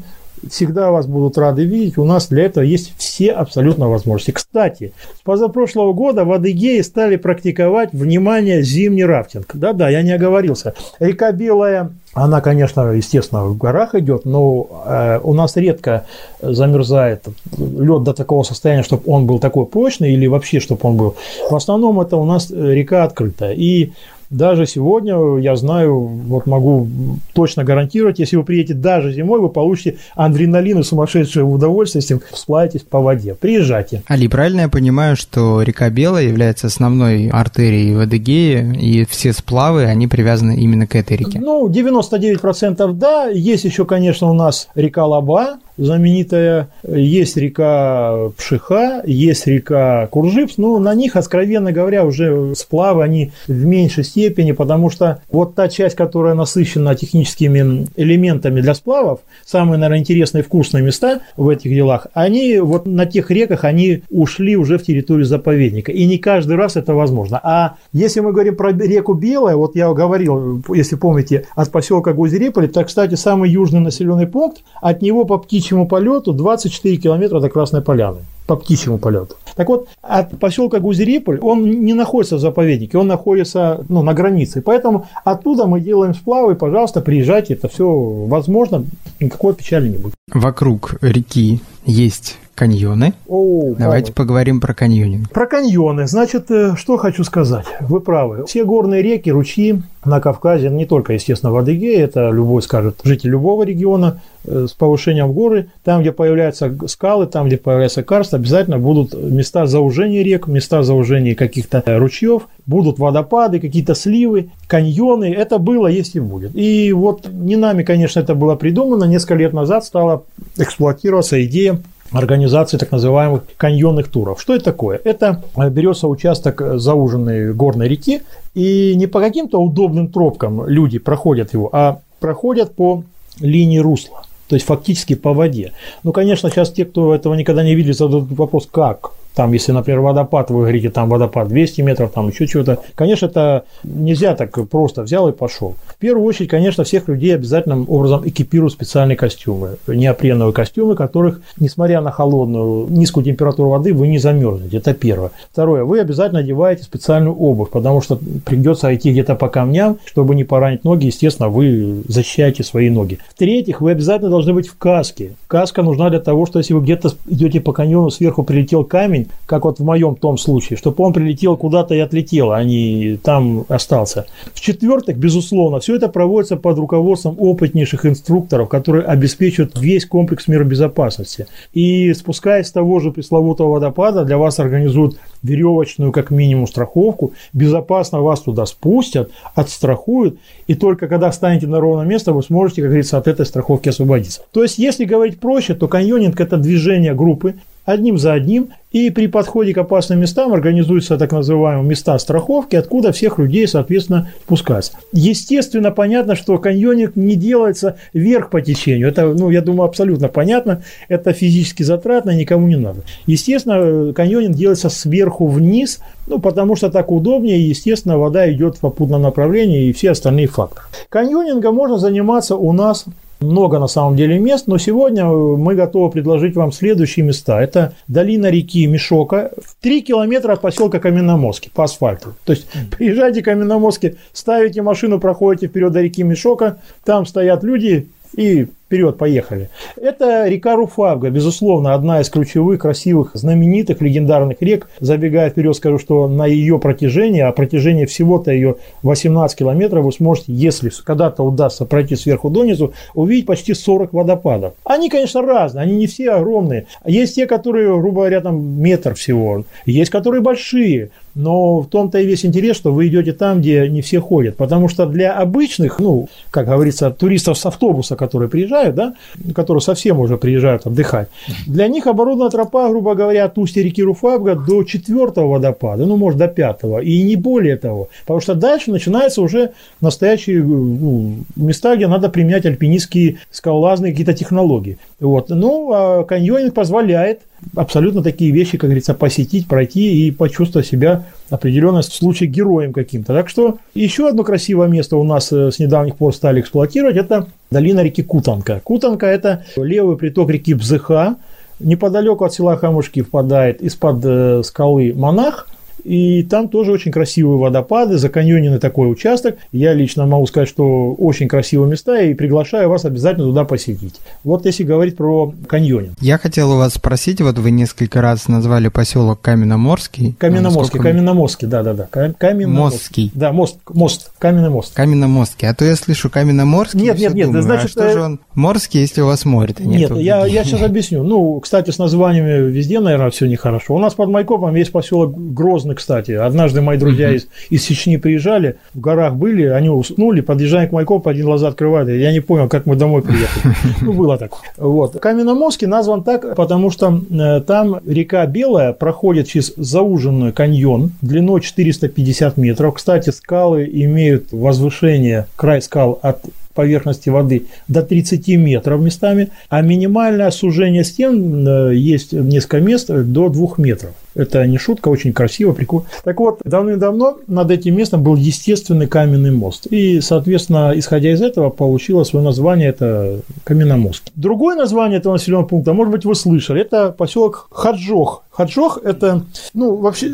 [0.49, 1.97] всегда вас будут рады видеть.
[1.97, 4.31] У нас для этого есть все абсолютно возможности.
[4.31, 9.51] Кстати, с позапрошлого года в Адыгее стали практиковать, внимание, зимний рафтинг.
[9.53, 10.73] Да-да, я не оговорился.
[10.99, 16.05] Река Белая она, конечно, естественно, в горах идет, но э, у нас редко
[16.41, 17.25] замерзает
[17.57, 21.15] лед до такого состояния, чтобы он был такой прочный или вообще, чтобы он был.
[21.49, 23.53] В основном это у нас река открытая.
[23.53, 23.91] И
[24.29, 26.87] даже сегодня, я знаю, вот могу
[27.33, 32.81] точно гарантировать, если вы приедете даже зимой, вы получите адреналин и сумасшедшее удовольствие, если сплавитесь
[32.81, 33.35] по воде.
[33.35, 34.03] Приезжайте.
[34.07, 39.85] Али, правильно я понимаю, что река Белая является основной артерией в Адыгее, и все сплавы,
[39.85, 41.39] они привязаны именно к этой реке?
[41.39, 43.27] Ну, 99% да.
[43.27, 50.79] Есть еще, конечно, у нас река Лаба, знаменитая, есть река Пшиха, есть река Куржипс, но
[50.79, 55.95] на них, откровенно говоря, уже сплавы, они в меньшей степени, потому что вот та часть,
[55.95, 62.59] которая насыщена техническими элементами для сплавов, самые, наверное, интересные вкусные места в этих делах, они
[62.59, 66.93] вот на тех реках, они ушли уже в территорию заповедника, и не каждый раз это
[66.93, 67.39] возможно.
[67.43, 72.69] А если мы говорим про реку Белая, вот я говорил, если помните, от поселка Гузереполь,
[72.69, 77.49] так, кстати, самый южный населенный пункт, от него по птичьей птичьему полету 24 километра до
[77.49, 79.35] Красной Поляны по птичьему полету.
[79.55, 84.61] Так вот, от поселка Гузериполь он не находится в заповеднике, он находится ну, на границе.
[84.61, 88.85] Поэтому оттуда мы делаем сплавы, пожалуйста, приезжайте, это все возможно,
[89.19, 90.13] никакой печали не будет.
[90.31, 93.13] Вокруг реки есть каньоны.
[93.27, 94.13] О, Давайте правда.
[94.13, 95.29] поговорим про каньонинг.
[95.29, 96.07] Про каньоны.
[96.07, 97.65] Значит, э, что хочу сказать.
[97.81, 98.45] Вы правы.
[98.47, 103.31] Все горные реки, ручьи на Кавказе, не только, естественно, в Адыгее, это любой скажет, житель
[103.31, 108.77] любого региона э, с повышением горы, там, где появляются скалы, там, где появляется карст, обязательно
[108.77, 115.33] будут места заужения рек, места заужения каких-то ручьев, будут водопады, какие-то сливы, каньоны.
[115.33, 116.51] Это было, есть и будет.
[116.55, 119.05] И вот не нами, конечно, это было придумано.
[119.05, 120.23] Несколько лет назад стала
[120.57, 121.79] эксплуатироваться идея
[122.17, 124.41] организации так называемых каньонных туров.
[124.41, 124.99] Что это такое?
[125.03, 128.21] Это э, берется участок зауженной горной реки,
[128.53, 133.03] и не по каким-то удобным тропкам люди проходят его, а проходят по
[133.39, 134.23] линии русла.
[134.47, 135.71] То есть фактически по воде.
[136.03, 139.11] Ну, конечно, сейчас те, кто этого никогда не видели, зададут вопрос, как?
[139.35, 142.79] Там, если, например, водопад, вы говорите, там водопад 200 метров, там еще чего-то.
[142.95, 145.75] Конечно, это нельзя так просто взял и пошел.
[145.87, 149.77] В первую очередь, конечно, всех людей обязательным образом экипируют специальные костюмы.
[149.87, 154.77] Неопреновые костюмы, которых, несмотря на холодную, низкую температуру воды, вы не замерзнете.
[154.77, 155.31] Это первое.
[155.51, 155.83] Второе.
[155.83, 160.85] Вы обязательно одеваете специальную обувь, потому что придется идти где-то по камням, чтобы не поранить
[160.85, 161.07] ноги.
[161.07, 163.19] Естественно, вы защищаете свои ноги.
[163.29, 165.33] В-третьих, вы обязательно должны быть в каске.
[165.47, 169.65] Каска нужна для того, что если вы где-то идете по каньону, сверху прилетел камень, как
[169.65, 174.25] вот в моем том случае, чтобы он прилетел куда-то и отлетел, а не там остался.
[174.53, 181.47] В-четвертых, безусловно, все это проводится под руководством опытнейших инструкторов, которые обеспечивают весь комплекс мер безопасности.
[181.73, 188.21] И спускаясь с того же пресловутого водопада, для вас организуют веревочную как минимум страховку, безопасно
[188.21, 193.17] вас туда спустят, отстрахуют, и только когда станете на ровное место, вы сможете, как говорится,
[193.17, 194.41] от этой страховки освободиться.
[194.51, 197.55] То есть, если говорить проще, то каньонинг– это движение группы,
[197.85, 203.11] одним за одним, и при подходе к опасным местам организуются так называемые места страховки, откуда
[203.11, 204.93] всех людей, соответственно, спускаться.
[205.11, 209.09] Естественно, понятно, что каньонинг не делается вверх по течению.
[209.09, 210.81] Это, ну, я думаю, абсолютно понятно.
[211.09, 213.01] Это физически затратно, никому не надо.
[213.27, 219.21] Естественно, каньонинг делается сверху вниз, ну, потому что так удобнее, естественно, вода идет в попутном
[219.21, 220.85] направлении и все остальные факторы.
[221.09, 223.05] Каньонингом можно заниматься у нас
[223.45, 227.61] много на самом деле мест, но сегодня мы готовы предложить вам следующие места.
[227.61, 232.33] Это долина реки Мишока, в 3 километра от поселка Каменноморский по асфальту.
[232.45, 238.09] То есть приезжайте к Каменноморске, ставите машину, проходите вперед до реки Мишока, там стоят люди
[238.35, 239.67] и Вперед, поехали.
[239.97, 244.87] Это река Руфавга, безусловно, одна из ключевых, красивых, знаменитых, легендарных рек.
[245.01, 250.53] Забегая вперед, скажу, что на ее протяжении, а протяжение всего-то ее 18 километров, вы сможете,
[250.53, 254.75] если когда-то удастся пройти сверху донизу, увидеть почти 40 водопадов.
[254.85, 256.87] Они, конечно, разные, они не все огромные.
[257.05, 259.65] Есть те, которые, грубо говоря, там метр всего.
[259.85, 261.11] Есть, которые большие.
[261.35, 264.55] Но в том-то и весь интерес, что вы идете там, где не все ходят.
[264.55, 269.15] Потому что для обычных, ну, как говорится, туристов с автобуса, которые приезжают, да,
[269.53, 271.27] которые совсем уже приезжают отдыхать,
[271.67, 276.39] для них оборудована тропа, грубо говоря, от устья реки Руфабга до четвертого водопада, ну, может,
[276.39, 278.07] до пятого, и не более того.
[278.21, 284.97] Потому что дальше начинаются уже настоящие ну, места, где надо применять альпинистские скалолазные какие-то технологии.
[285.19, 285.49] Вот.
[285.49, 287.41] Ну, а каньонинг позволяет
[287.75, 293.33] абсолютно такие вещи, как говорится, посетить, пройти и почувствовать себя определенно в случае героем каким-то.
[293.33, 297.47] Так что еще одно красивое место у нас э, с недавних пор стали эксплуатировать, это
[297.71, 298.81] долина реки Кутанка.
[298.83, 301.35] Кутанка– это левый приток реки Бзыха,
[301.79, 305.67] неподалеку от села Хамушки впадает из-под э, скалы Монах–
[306.05, 309.57] и там тоже очень красивые водопады, заканьоненный такой участок.
[309.71, 314.21] Я лично могу сказать, что очень красивые места, и приглашаю вас обязательно туда посетить.
[314.43, 316.13] Вот если говорить про каньонинг.
[316.21, 320.35] Я хотел у вас спросить, вот вы несколько раз назвали поселок Каменноморский.
[320.37, 322.07] Каменноморский, Каменноморский, да-да-да.
[322.37, 323.31] Каменноморский.
[323.33, 324.93] Да, мост, мост, Каменный мост.
[324.93, 325.67] Каменноморский.
[325.67, 327.01] А то я слышу Каменноморский.
[327.01, 327.85] Нет, нет, нет, думаю, значит...
[327.85, 330.11] А что же он морский, если у вас море нет?
[330.11, 331.23] Нет, я, я сейчас объясню.
[331.23, 333.95] Ну, кстати, с названиями везде, наверное, все нехорошо.
[333.95, 336.31] У нас под Майкопом есть поселок Грозный, кстати.
[336.31, 341.29] Однажды мои друзья из, из Чечни приезжали, в горах были, они уснули, подъезжая к Майкопу,
[341.29, 343.75] один глаза открывает, я не понял, как мы домой приехали.
[344.01, 344.51] Ну, было так.
[344.77, 345.19] Вот.
[345.19, 352.57] Каменноморский назван так, потому что э, там река Белая проходит через зауженный каньон длиной 450
[352.57, 352.95] метров.
[352.95, 356.41] Кстати, скалы имеют возвышение, край скал от
[356.75, 363.49] поверхности воды до 30 метров местами, а минимальное сужение стен э, есть несколько мест до
[363.49, 364.11] 2 метров.
[364.35, 366.05] Это не шутка, очень красиво, прикольно.
[366.23, 369.87] Так вот, давным-давно над этим местом был естественный каменный мост.
[369.87, 374.31] И, соответственно, исходя из этого, получило свое название, это Каменномост.
[374.35, 378.43] Другое название этого населенного пункта, может быть, вы слышали, это поселок Хаджох.
[378.51, 380.31] Хаджох– это, ну, вообще,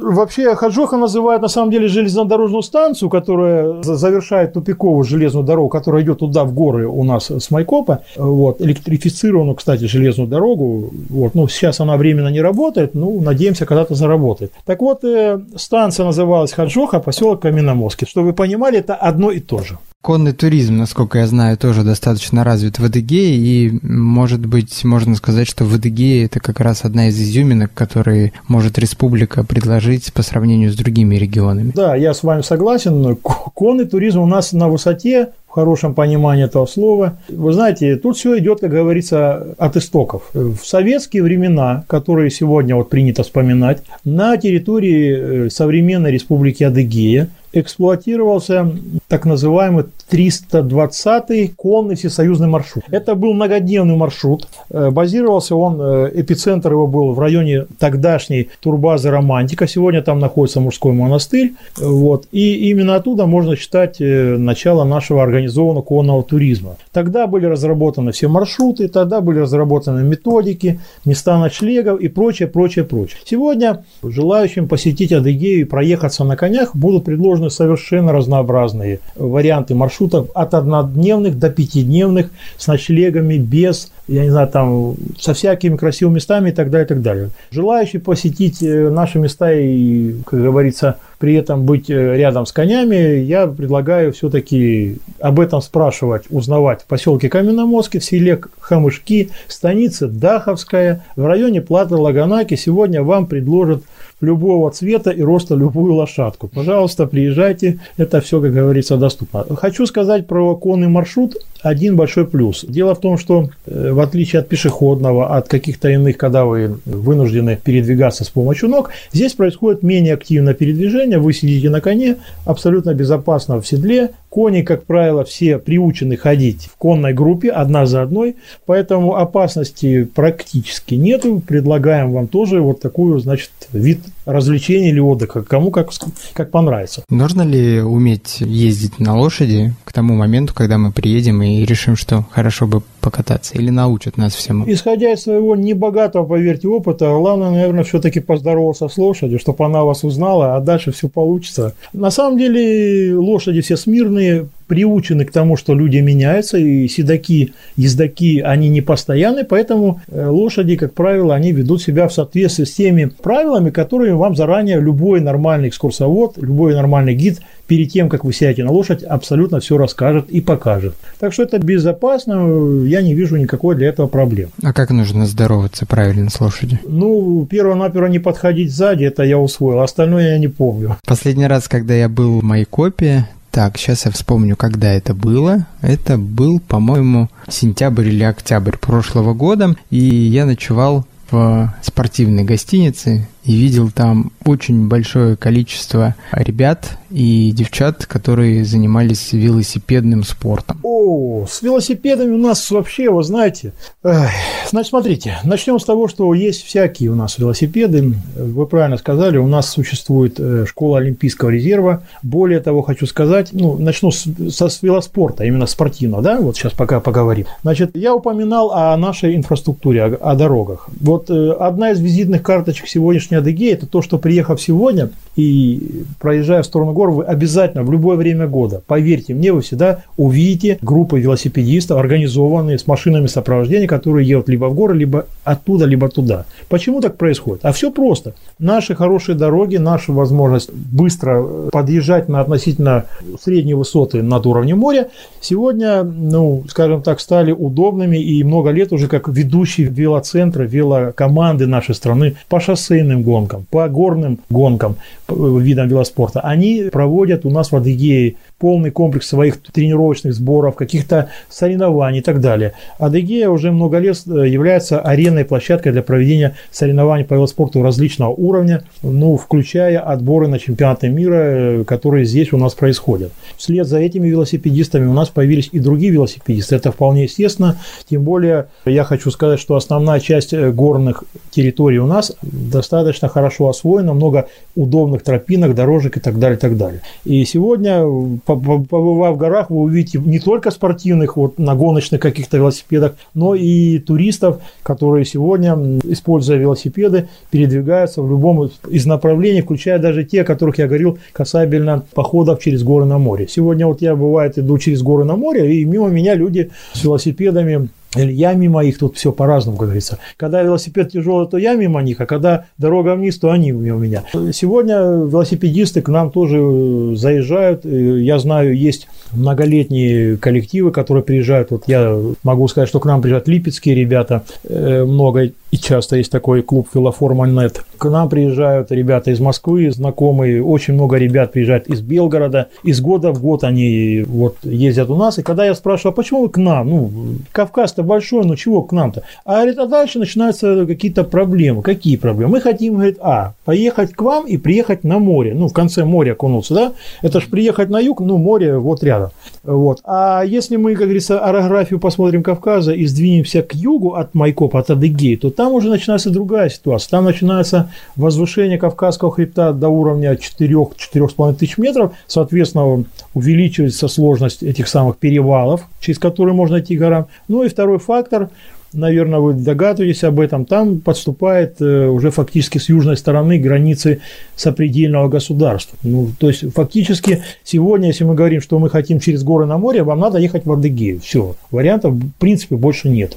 [0.00, 6.20] вообще Хаджоха называют на самом деле железнодорожную станцию, которая завершает тупиковую железную дорогу, которая идет
[6.20, 11.80] туда в горы у нас с Майкопа, вот, электрифицированную, кстати, железную дорогу, вот, ну, сейчас
[11.80, 14.52] она временно не работает, ну, надеемся, когда-то заработает.
[14.64, 18.06] Так вот, э, станция называлась Хаджоха, поселок Каменноморский.
[18.06, 19.78] Чтобы вы понимали, это одно и то же.
[20.00, 25.48] Конный туризм, насколько я знаю, тоже достаточно развит в Адыгее, и, может быть, можно сказать,
[25.48, 30.70] что в Адыгее это как раз одна из изюминок, которые может республика предложить по сравнению
[30.70, 31.72] с другими регионами.
[31.74, 33.16] Да, я с вами согласен.
[33.16, 37.16] Конный туризм у нас на высоте, хорошем понимании этого слова.
[37.28, 40.22] Вы знаете, тут все идет, как говорится, от истоков.
[40.34, 48.70] В советские времена, которые сегодня вот принято вспоминать, на территории э, современной республики Адыгея эксплуатировался
[49.08, 52.84] так называемый 320-й конный всесоюзный маршрут.
[52.90, 54.48] Это был многодневный маршрут.
[54.70, 59.66] Э, базировался он, э, эпицентр его был в районе тогдашней турбазы «Романтика».
[59.66, 61.54] Сегодня там находится мужской монастырь.
[61.76, 62.26] Вот.
[62.32, 66.76] И именно оттуда можно считать э, начало нашего организованного конного туризма.
[66.92, 73.18] Тогда были разработаны все маршруты, тогда были разработаны методики, места ночлегов и прочее, прочее, прочее.
[73.24, 80.54] Сегодня желающим посетить Адыгею и проехаться на конях будут предложены совершенно разнообразные варианты маршрутов от
[80.54, 86.52] однодневных до пятидневных с ночлегами, без, я не знаю, там, со всякими красивыми местами и
[86.52, 87.30] так далее, и так далее.
[87.50, 93.20] Желающие посетить э, наши места и, как говорится, при этом быть э, рядом с конями,
[93.20, 101.04] я предлагаю все-таки об этом спрашивать, узнавать в поселке Каменноморске, в селе Хамышки, станице Даховская,
[101.16, 102.56] в районе Платы Лаганаки.
[102.56, 103.82] Сегодня вам предложат
[104.24, 106.48] любого цвета и роста любую лошадку.
[106.48, 109.44] Пожалуйста, приезжайте, это все, как говорится, доступно.
[109.56, 112.64] Хочу сказать про конный маршрут один большой плюс.
[112.68, 117.58] Дело в том, что э, в отличие от пешеходного, от каких-то иных, когда вы вынуждены
[117.62, 123.60] передвигаться с помощью ног, здесь происходит менее активное передвижение, вы сидите на коне, абсолютно безопасно
[123.60, 128.34] в седле, Кони, как правило, все приучены ходить в конной группе, одна за одной,
[128.66, 131.40] поэтому опасности практически нету.
[131.46, 135.90] Предлагаем вам тоже вот такую, значит, вид развлечения или отдыха, кому как,
[136.32, 137.02] как понравится.
[137.10, 142.24] Нужно ли уметь ездить на лошади к тому моменту, когда мы приедем и решим, что
[142.30, 144.64] хорошо бы покататься, или научат нас всему?
[144.66, 150.04] Исходя из своего небогатого, поверьте, опыта, главное, наверное, все-таки поздороваться с лошадью, чтобы она вас
[150.04, 151.74] узнала, а дальше все получится.
[151.92, 158.40] На самом деле лошади все смирные, приучены к тому, что люди меняются, и седаки, ездаки,
[158.40, 163.10] они не постоянны, поэтому э, лошади, как правило, они ведут себя в соответствии с теми
[163.22, 168.64] правилами, которые вам заранее любой нормальный экскурсовод, любой нормальный гид перед тем, как вы сядете
[168.64, 170.94] на лошадь, абсолютно все расскажет и покажет.
[171.18, 174.50] Так что это безопасно, я не вижу никакой для этого проблем.
[174.62, 176.78] А как нужно здороваться правильно с лошадью?
[176.86, 180.96] Ну, перво-наперво не подходить сзади, это я усвоил, остальное я не помню.
[181.06, 185.68] Последний раз, когда я был в Майкопе, так, сейчас я вспомню, когда это было.
[185.80, 189.76] Это был, по-моему, сентябрь или октябрь прошлого года.
[189.90, 198.06] И я ночевал в спортивной гостинице и видел там очень большое количество ребят и девчат,
[198.06, 200.80] которые занимались велосипедным спортом.
[200.82, 203.72] О, с велосипедами у нас вообще, вы знаете,
[204.02, 204.30] эх,
[204.68, 208.14] значит, смотрите, начнем с того, что есть всякие у нас велосипеды.
[208.34, 212.02] Вы правильно сказали, у нас существует э, школа Олимпийского резерва.
[212.22, 216.72] Более того, хочу сказать, ну, начну с, со с велоспорта, именно спортивного, да, вот сейчас
[216.72, 217.46] пока поговорим.
[217.62, 220.88] Значит, я упоминал о нашей инфраструктуре, о, о дорогах.
[221.00, 226.62] Вот э, одна из визитных карточек сегодняшней Адыгея, это то, что приехав сегодня и проезжая
[226.62, 231.18] в сторону гор, вы обязательно в любое время года, поверьте мне, вы всегда увидите группы
[231.18, 236.44] велосипедистов, организованные с машинами сопровождения, которые едут либо в горы, либо оттуда, либо туда.
[236.68, 237.64] Почему так происходит?
[237.64, 238.34] А все просто.
[238.58, 243.06] Наши хорошие дороги, наша возможность быстро подъезжать на относительно
[243.42, 245.08] средней высоты над уровнем моря,
[245.40, 250.66] сегодня, ну, скажем так, стали удобными и много лет уже как ведущие велоцентры,
[251.04, 254.96] велокоманды нашей страны по шоссейным гонкам, по горным гонкам,
[255.28, 262.20] видам велоспорта, они проводят у нас в Адыгее полный комплекс своих тренировочных сборов, каких-то соревнований
[262.20, 262.72] и так далее.
[262.98, 268.84] Адыгея уже много лет э, является аренной площадкой для проведения соревнований по велоспорту различного уровня,
[269.02, 273.32] ну, включая отборы на чемпионаты мира, э, которые здесь у нас происходят.
[273.58, 276.76] Вслед за этими велосипедистами у нас появились и другие велосипедисты.
[276.76, 277.78] Это вполне естественно.
[278.08, 283.28] Тем более, я хочу сказать, что основная часть э, гор горных территорий у нас достаточно
[283.28, 284.46] хорошо освоено, много
[284.76, 287.00] удобных тропинок, дорожек и так далее, и так далее.
[287.24, 288.04] И сегодня,
[288.44, 293.98] побывав в горах, вы увидите не только спортивных, вот на гоночных каких-то велосипедах, но и
[293.98, 295.74] туристов, которые сегодня,
[296.04, 302.04] используя велосипеды, передвигаются в любом из направлений, включая даже те, о которых я говорил, касательно
[302.14, 303.46] походов через горы на море.
[303.48, 307.88] Сегодня вот я, бывает, иду через горы на море, и мимо меня люди с велосипедами
[308.14, 310.18] я мимо их, тут все по-разному, как говорится.
[310.36, 314.22] Когда велосипед тяжелый, то я мимо них, а когда дорога вниз, то они мимо меня.
[314.52, 317.84] Сегодня велосипедисты к нам тоже э, заезжают.
[317.84, 321.70] Э, я знаю, есть многолетние коллективы, которые приезжают.
[321.70, 326.30] Вот я могу сказать, что к нам приезжают липецкие ребята, э, много и часто есть
[326.30, 327.82] такой клуб Филоформальнет.
[327.98, 332.68] К нам приезжают ребята из Москвы, знакомые, очень много ребят приезжают из Белгорода.
[332.84, 335.40] Из года в год они вот ездят у нас.
[335.40, 336.90] И когда я спрашиваю, а почему вы к нам?
[336.90, 337.12] Ну,
[337.50, 339.22] Кавказ-то большой, ну чего к нам-то?
[339.44, 341.82] А, говорит, а дальше начинаются какие-то проблемы.
[341.82, 342.52] Какие проблемы?
[342.52, 345.54] Мы хотим, говорит, а, поехать к вам и приехать на море.
[345.54, 346.92] Ну, в конце моря окунуться, да?
[347.22, 349.30] Это ж приехать на юг, ну, море вот рядом.
[349.62, 350.00] Вот.
[350.04, 354.90] А если мы, как говорится, орографию посмотрим Кавказа и сдвинемся к югу от Майкопа, от
[354.90, 357.10] Адыгеи, то там уже начинается другая ситуация.
[357.10, 362.12] Там начинается возвышение Кавказского хребта до уровня 4-4,5 тысяч метров.
[362.26, 367.26] Соответственно, увеличивается сложность этих самых перевалов, через которые можно идти горам.
[367.48, 368.50] Ну и второй фактор
[368.94, 374.20] наверное, вы догадываетесь об этом, там подступает э, уже фактически с южной стороны границы
[374.56, 375.98] сопредельного государства.
[376.02, 380.02] Ну, то есть, фактически, сегодня, если мы говорим, что мы хотим через горы на море,
[380.02, 381.20] вам надо ехать в Адыгею.
[381.20, 383.36] Все, вариантов, в принципе, больше нет.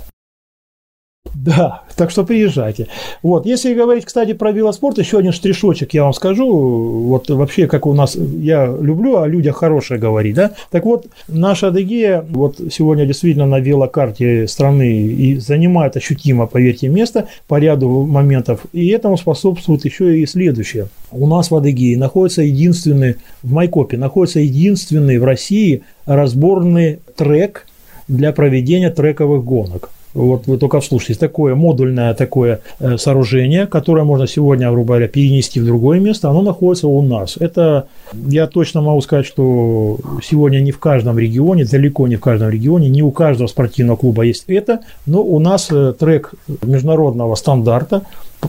[1.33, 2.87] Да, так что приезжайте.
[3.23, 6.47] Вот, если говорить, кстати, про велоспорт, еще один штришочек я вам скажу.
[7.07, 10.51] Вот вообще, как у нас, я люблю о людях хорошее говорить, да.
[10.71, 17.27] Так вот, наша Адыгея вот сегодня действительно на велокарте страны и занимает ощутимо, поверьте, место
[17.47, 18.61] по ряду моментов.
[18.73, 20.87] И этому способствует еще и следующее.
[21.11, 27.65] У нас в Адыгее находится единственный, в Майкопе находится единственный в России разборный трек
[28.07, 29.89] для проведения трековых гонок.
[30.13, 35.59] Вот вы только вслушайтесь, такое модульное такое э, сооружение, которое можно сегодня, грубо говоря, перенести
[35.59, 37.37] в другое место, оно находится у нас.
[37.37, 42.49] Это, я точно могу сказать, что сегодня не в каждом регионе, далеко не в каждом
[42.49, 46.33] регионе, не у каждого спортивного клуба есть это, но у нас э, трек
[46.63, 48.03] международного стандарта,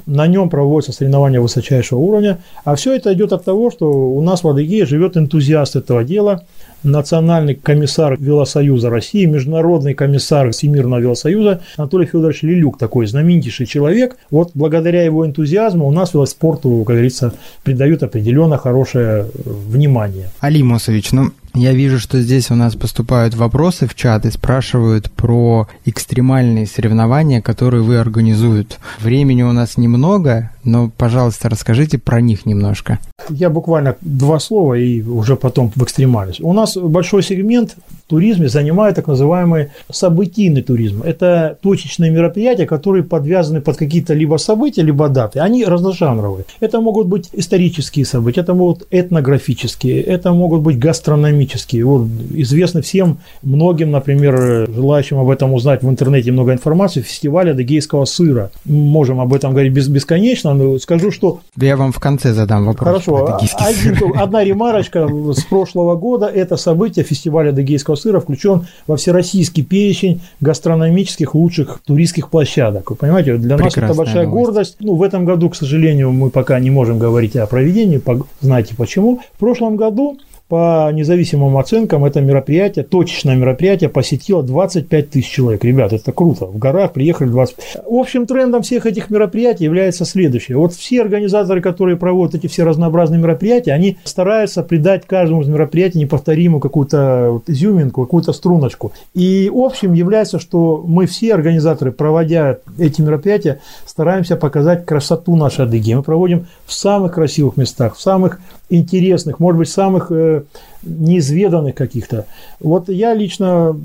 [0.07, 4.45] на нем проводятся соревнования высочайшего уровня, а все это идет от того, что у нас
[4.45, 6.43] в Адыгее живет энтузиаст этого дела–
[6.83, 14.17] национальный комиссар Велосоюза России, международный комиссар Всемирного Велосоюза Анатолий Федорович Лилюк, такой знаменитейший человек.
[14.31, 20.29] Вот благодаря его энтузиазму у нас велоспорту, как говорится, придают определенно хорошее внимание.
[20.41, 25.11] Али Мосович, ну я вижу, что здесь у нас поступают вопросы в чат и спрашивают
[25.11, 28.79] про экстремальные соревнования, которые вы организуют.
[29.01, 32.99] Времени у нас немного, но, пожалуйста, расскажите про них немножко.
[33.31, 36.41] Я буквально два слова и уже потом в экстремальность.
[36.41, 41.03] У нас большой сегмент в туризме занимает так называемый событийный туризм.
[41.03, 45.41] Это точечные мероприятия, которые подвязаны под какие-то либо события, либо даты.
[45.41, 46.45] Они разножанровые.
[46.61, 51.48] Это могут быть исторические события, это могут этнографические, это могут быть гастрономические.
[51.85, 58.05] Вот, известны всем, многим, например, желающим об этом узнать в интернете много информации, фестиваль адыгейского
[58.05, 58.51] сыра.
[58.65, 61.41] Можем об этом говорить бесконечно, но скажу, что...
[61.57, 63.05] Я вам в конце задам вопрос.
[63.05, 63.39] Хорошо.
[63.59, 66.27] Один, одна ремарочка с прошлого года.
[66.27, 72.91] Это событие фестиваля адыгейского сыра включен во всероссийский перечень гастрономических лучших туристских площадок.
[72.91, 74.45] Вы понимаете, для Прекрасная нас это большая новость.
[74.47, 74.77] гордость.
[74.81, 78.01] Ну, в этом году, к сожалению, мы пока не можем говорить о проведении,
[78.41, 79.21] знаете почему.
[79.35, 80.19] В прошлом году
[80.49, 85.63] по независимым оценкам, это мероприятие, точечное мероприятие посетило 25 тысяч человек.
[85.63, 86.47] Ребят, это круто.
[86.47, 87.57] В горах приехали 20.
[87.87, 90.57] Общим трендом всех этих мероприятий является следующее.
[90.57, 95.99] Вот все организаторы, которые проводят эти все разнообразные мероприятия, они стараются придать каждому из мероприятий
[95.99, 98.93] неповторимую какую-то вот изюминку, какую-то струночку.
[99.15, 105.93] И общим является, что мы все организаторы, проводя эти мероприятия, стараемся показать красоту нашей Адыги.
[105.93, 108.41] Мы проводим в самых красивых местах, в самых
[108.71, 110.43] интересных, может быть, самых э,
[110.83, 112.27] неизведанных каких-то.
[112.61, 113.77] Вот я лично,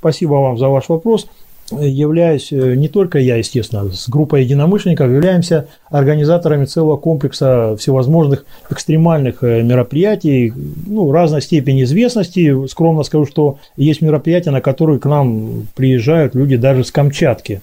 [0.00, 1.26] спасибо вам за ваш вопрос,
[1.70, 9.42] являюсь, э, не только я, естественно, с группой единомышленников, являемся организаторами целого комплекса всевозможных экстремальных
[9.42, 10.52] э, мероприятий,
[10.86, 12.66] ну, разной степени известности.
[12.68, 17.60] Скромно скажу, что есть мероприятия, на которые к нам приезжают люди даже с Камчатки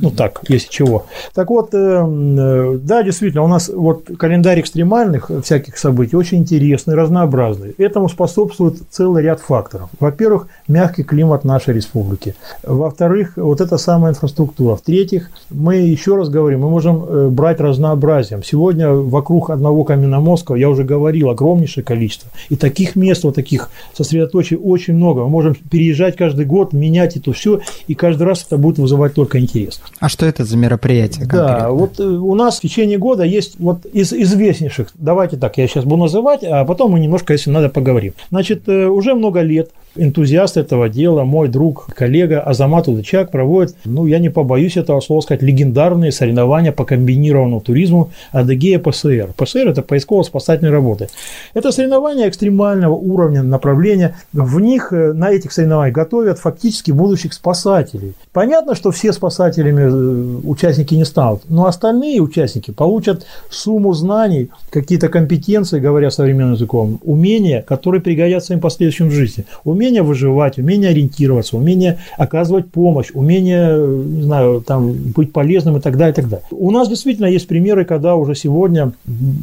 [0.00, 1.06] Ну так, если чего.
[1.34, 7.74] Так вот, э, да, действительно, у нас вот календарь экстремальных всяких событий очень интересный, разнообразный.
[7.78, 9.88] Этому способствует целый ряд факторов.
[9.98, 12.34] Во-первых, мягкий климат нашей республики.
[12.62, 14.76] Во-вторых, вот эта самая инфраструктура.
[14.76, 18.42] В-третьих, мы еще раз говорим, мы можем брать разнообразием.
[18.42, 22.30] Сегодня вокруг одного Каменноморского, я уже говорил, огромнейшее количество.
[22.50, 25.22] И таких мест, вот таких сосредоточий очень много.
[25.22, 29.40] Мы можем переезжать каждый год, менять это все, и каждый раз это будет вызывать только
[29.40, 29.80] интерес.
[30.00, 31.26] А что это за мероприятие?
[31.26, 31.58] Конкретно?
[31.58, 35.66] Да, вот э, у нас в течение года есть вот из известнейших, давайте так, я
[35.66, 38.14] сейчас буду называть, а потом мы немножко, если надо, поговорим.
[38.30, 44.06] Значит, э, уже много лет энтузиаст этого дела, мой друг, коллега Азамат Удачак проводит, ну,
[44.06, 49.30] я не побоюсь этого слова сказать, легендарные соревнования по комбинированному туризму Адыгея ПСР.
[49.36, 51.08] ПСР– это поисково-спасательные работы.
[51.54, 54.16] Это соревнования экстремального уровня, направления.
[54.32, 58.14] В них, э, на этих соревнованиях готовят фактически будущих спасателей.
[58.32, 65.08] Понятно, что все спасателями э, участники не станут, но остальные участники получат сумму знаний, какие-то
[65.08, 69.44] компетенции, говоря современным языком, умения, которые пригодятся им в последующем жизни.
[69.64, 75.96] Умение выживать, умение ориентироваться, умение оказывать помощь, умение, не знаю, там, быть полезным и так
[75.96, 76.46] далее, и так далее.
[76.50, 78.92] У нас действительно есть примеры, когда уже сегодня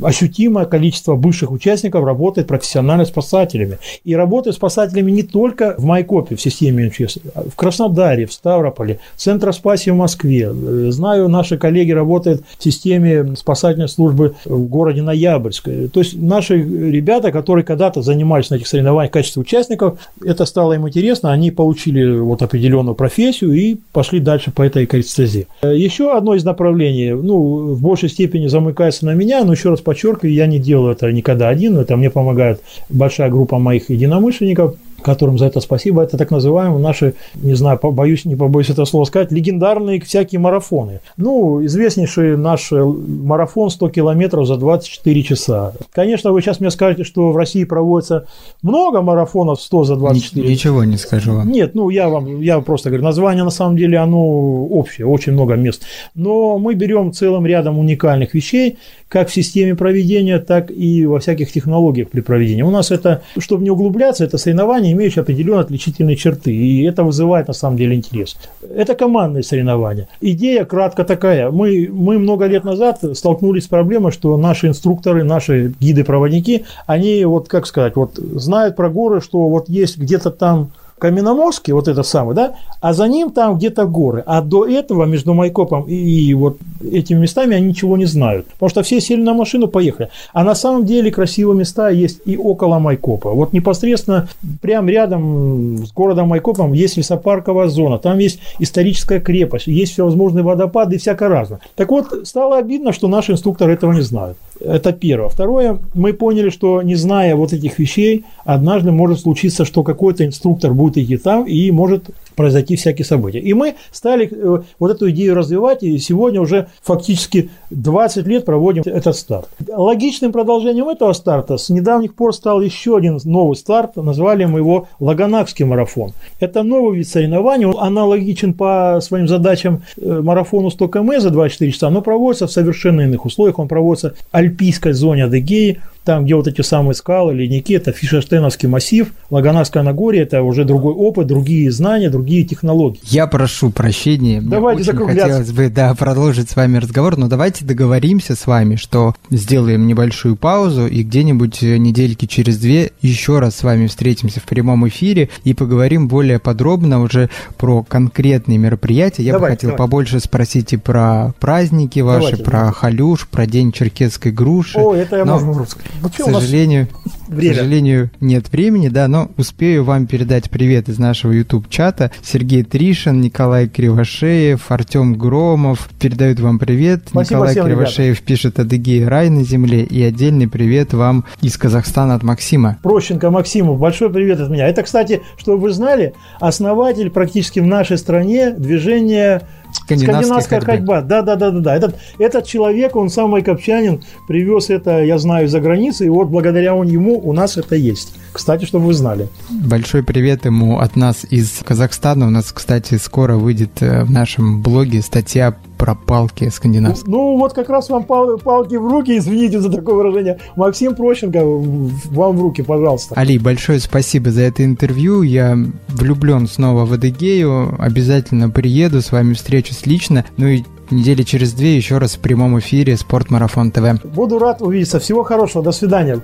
[0.03, 3.77] ощутимое количество бывших участников работает профессионально спасателями.
[4.03, 8.99] И работают спасателями не только в Майкопе, в системе МЧС, а в Краснодаре, в Ставрополе,
[9.15, 10.51] в Центроспасе в Москве.
[10.91, 15.65] Знаю, наши коллеги работают в системе спасательной службы в городе Ноябрьск.
[15.91, 20.73] То есть наши ребята, которые когда-то занимались на этих соревнованиях в качестве участников, это стало
[20.73, 25.47] им интересно, они получили вот определенную профессию и пошли дальше по этой стезе.
[25.63, 30.33] Еще одно из направлений, ну, в большей степени замыкается на меня, но еще раз подчеркиваю,
[30.33, 35.45] я не делаю это никогда один, это мне помогает большая группа моих единомышленников которым за
[35.45, 40.01] это спасибо, это так называемые наши, не знаю, боюсь, не побоюсь это слово сказать, легендарные
[40.01, 41.01] всякие марафоны.
[41.17, 45.73] Ну, известнейший наш э, марафон 100 километров за 24 часа.
[45.91, 48.25] Конечно, вы сейчас мне скажете, что в России проводится
[48.61, 51.51] много марафонов 100 за 24 Ничего не скажу вам.
[51.51, 55.55] Нет, ну, я вам, я просто говорю, название на самом деле, оно общее, очень много
[55.55, 55.83] мест.
[56.15, 58.77] Но мы берем целым рядом уникальных вещей,
[59.07, 62.63] как в системе проведения, так и во всяких технологиях при проведении.
[62.63, 67.47] У нас это, чтобы не углубляться, это соревнования, имеющие определенные отличительные черты, и это вызывает
[67.47, 68.37] на самом деле интерес.
[68.61, 70.07] Это командные соревнования.
[70.21, 71.51] Идея кратко такая.
[71.51, 77.47] Мы, мы много лет назад столкнулись с проблемой, что наши инструкторы, наши гиды-проводники, они, вот
[77.47, 82.35] как сказать, вот знают про горы, что вот есть где-то там Каменноморский, вот это самый,
[82.35, 84.23] да, а за ним там где-то горы.
[84.25, 86.57] А до этого между Майкопом и, и вот
[86.91, 88.47] этими местами они ничего не знают.
[88.47, 90.09] Потому что все сели на машину, поехали.
[90.33, 93.31] А на самом деле красивые места есть и около Майкопа.
[93.31, 94.27] Вот непосредственно
[94.61, 97.97] прямо рядом с городом Майкопом есть лесопарковая зона.
[97.97, 101.59] Там есть историческая крепость, есть всевозможные водопады и всякое разное.
[101.75, 104.37] Так вот, стало обидно, что наши инструкторы этого не знают.
[104.59, 105.29] Это первое.
[105.29, 110.73] Второе, мы поняли, что не зная вот этих вещей, однажды может случиться, что какой-то инструктор
[110.73, 113.39] будет будет идти там, и может произойти всякие события.
[113.39, 118.83] И мы стали э, вот эту идею развивать, и сегодня уже фактически 20 лет проводим
[118.85, 119.49] этот старт.
[119.67, 124.87] Логичным продолжением этого старта с недавних пор стал еще один новый старт, назвали мы его
[124.99, 126.11] Лаганакский марафон.
[126.39, 131.71] Это новый вид соревнований, он аналогичен по своим задачам э, марафону 100 км за 24
[131.71, 136.35] часа, но проводится в совершенно иных условиях, он проводится в альпийской зоне Адыгеи, там, где
[136.35, 141.71] вот эти самые скалы, ледники, это Фишерштейновский массив, Лаганарское Нагорье, это уже другой опыт, другие
[141.71, 142.99] знания, другие технологии.
[143.03, 144.41] Я прошу прощения.
[144.41, 148.75] Давайте Мне очень хотелось бы да, продолжить с вами разговор, но давайте договоримся с вами,
[148.75, 154.43] что сделаем небольшую паузу и где-нибудь недельки через две еще раз с вами встретимся в
[154.43, 159.23] прямом эфире и поговорим более подробно уже про конкретные мероприятия.
[159.23, 159.77] Я давайте, бы хотел давайте.
[159.77, 162.77] побольше спросить и про праздники ваши, давайте, про давайте.
[162.77, 164.77] халюш, про День черкесской груши.
[164.77, 165.39] О, это я но...
[165.39, 165.91] могу рассказать.
[166.01, 166.87] Ну, к сожалению,
[167.27, 167.53] время.
[167.53, 172.11] к сожалению, нет времени, да, но успею вам передать привет из нашего YouTube-чата.
[172.23, 177.03] Сергей Тришин, Николай Кривошеев, Артем Громов передают вам привет.
[177.07, 178.25] Спасибо Николай всем, Кривошеев ребята.
[178.25, 182.77] пишет «Адыгея рай на земле» и отдельный привет вам из Казахстана от Максима.
[182.83, 184.67] Прощенко Максиму, большой привет от меня.
[184.67, 189.41] Это, кстати, чтобы вы знали, основатель практически в нашей стране движения
[189.75, 191.01] Скандинавская ходьба.
[191.01, 191.75] Да, да, да, да, да.
[191.75, 196.73] Этот, этот человек, он самый копчанин, привез это, я знаю, за границу, и вот благодаря
[196.73, 198.13] ему у нас это есть.
[198.35, 199.29] Кстати, чтобы вы знали.
[199.49, 202.27] Большой привет ему от нас из Казахстана.
[202.27, 207.09] У нас, кстати, скоро выйдет э, в нашем блоге статья про палки скандинавские.
[207.09, 210.37] Ну, ну вот как раз вам пал, палки в руки, извините за такое выражение.
[210.57, 213.15] Максим Прощенко, вам в руки, пожалуйста.
[213.15, 215.21] Али, большое спасибо за это интервью.
[215.21, 215.57] Я
[215.87, 217.73] влюблен снова в Адыгею.
[217.79, 220.25] Обязательно приеду, с вами встречусь лично.
[220.35, 224.03] Ну и недели через две еще раз в прямом эфире Спортмарафон ТВ.
[224.03, 224.99] Буду рад увидеться.
[224.99, 225.63] Всего хорошего.
[225.63, 226.19] До свидания.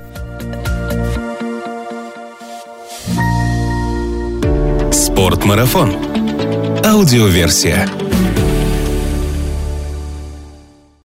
[5.22, 5.96] Спортмарафон.
[6.84, 7.88] Аудиоверсия.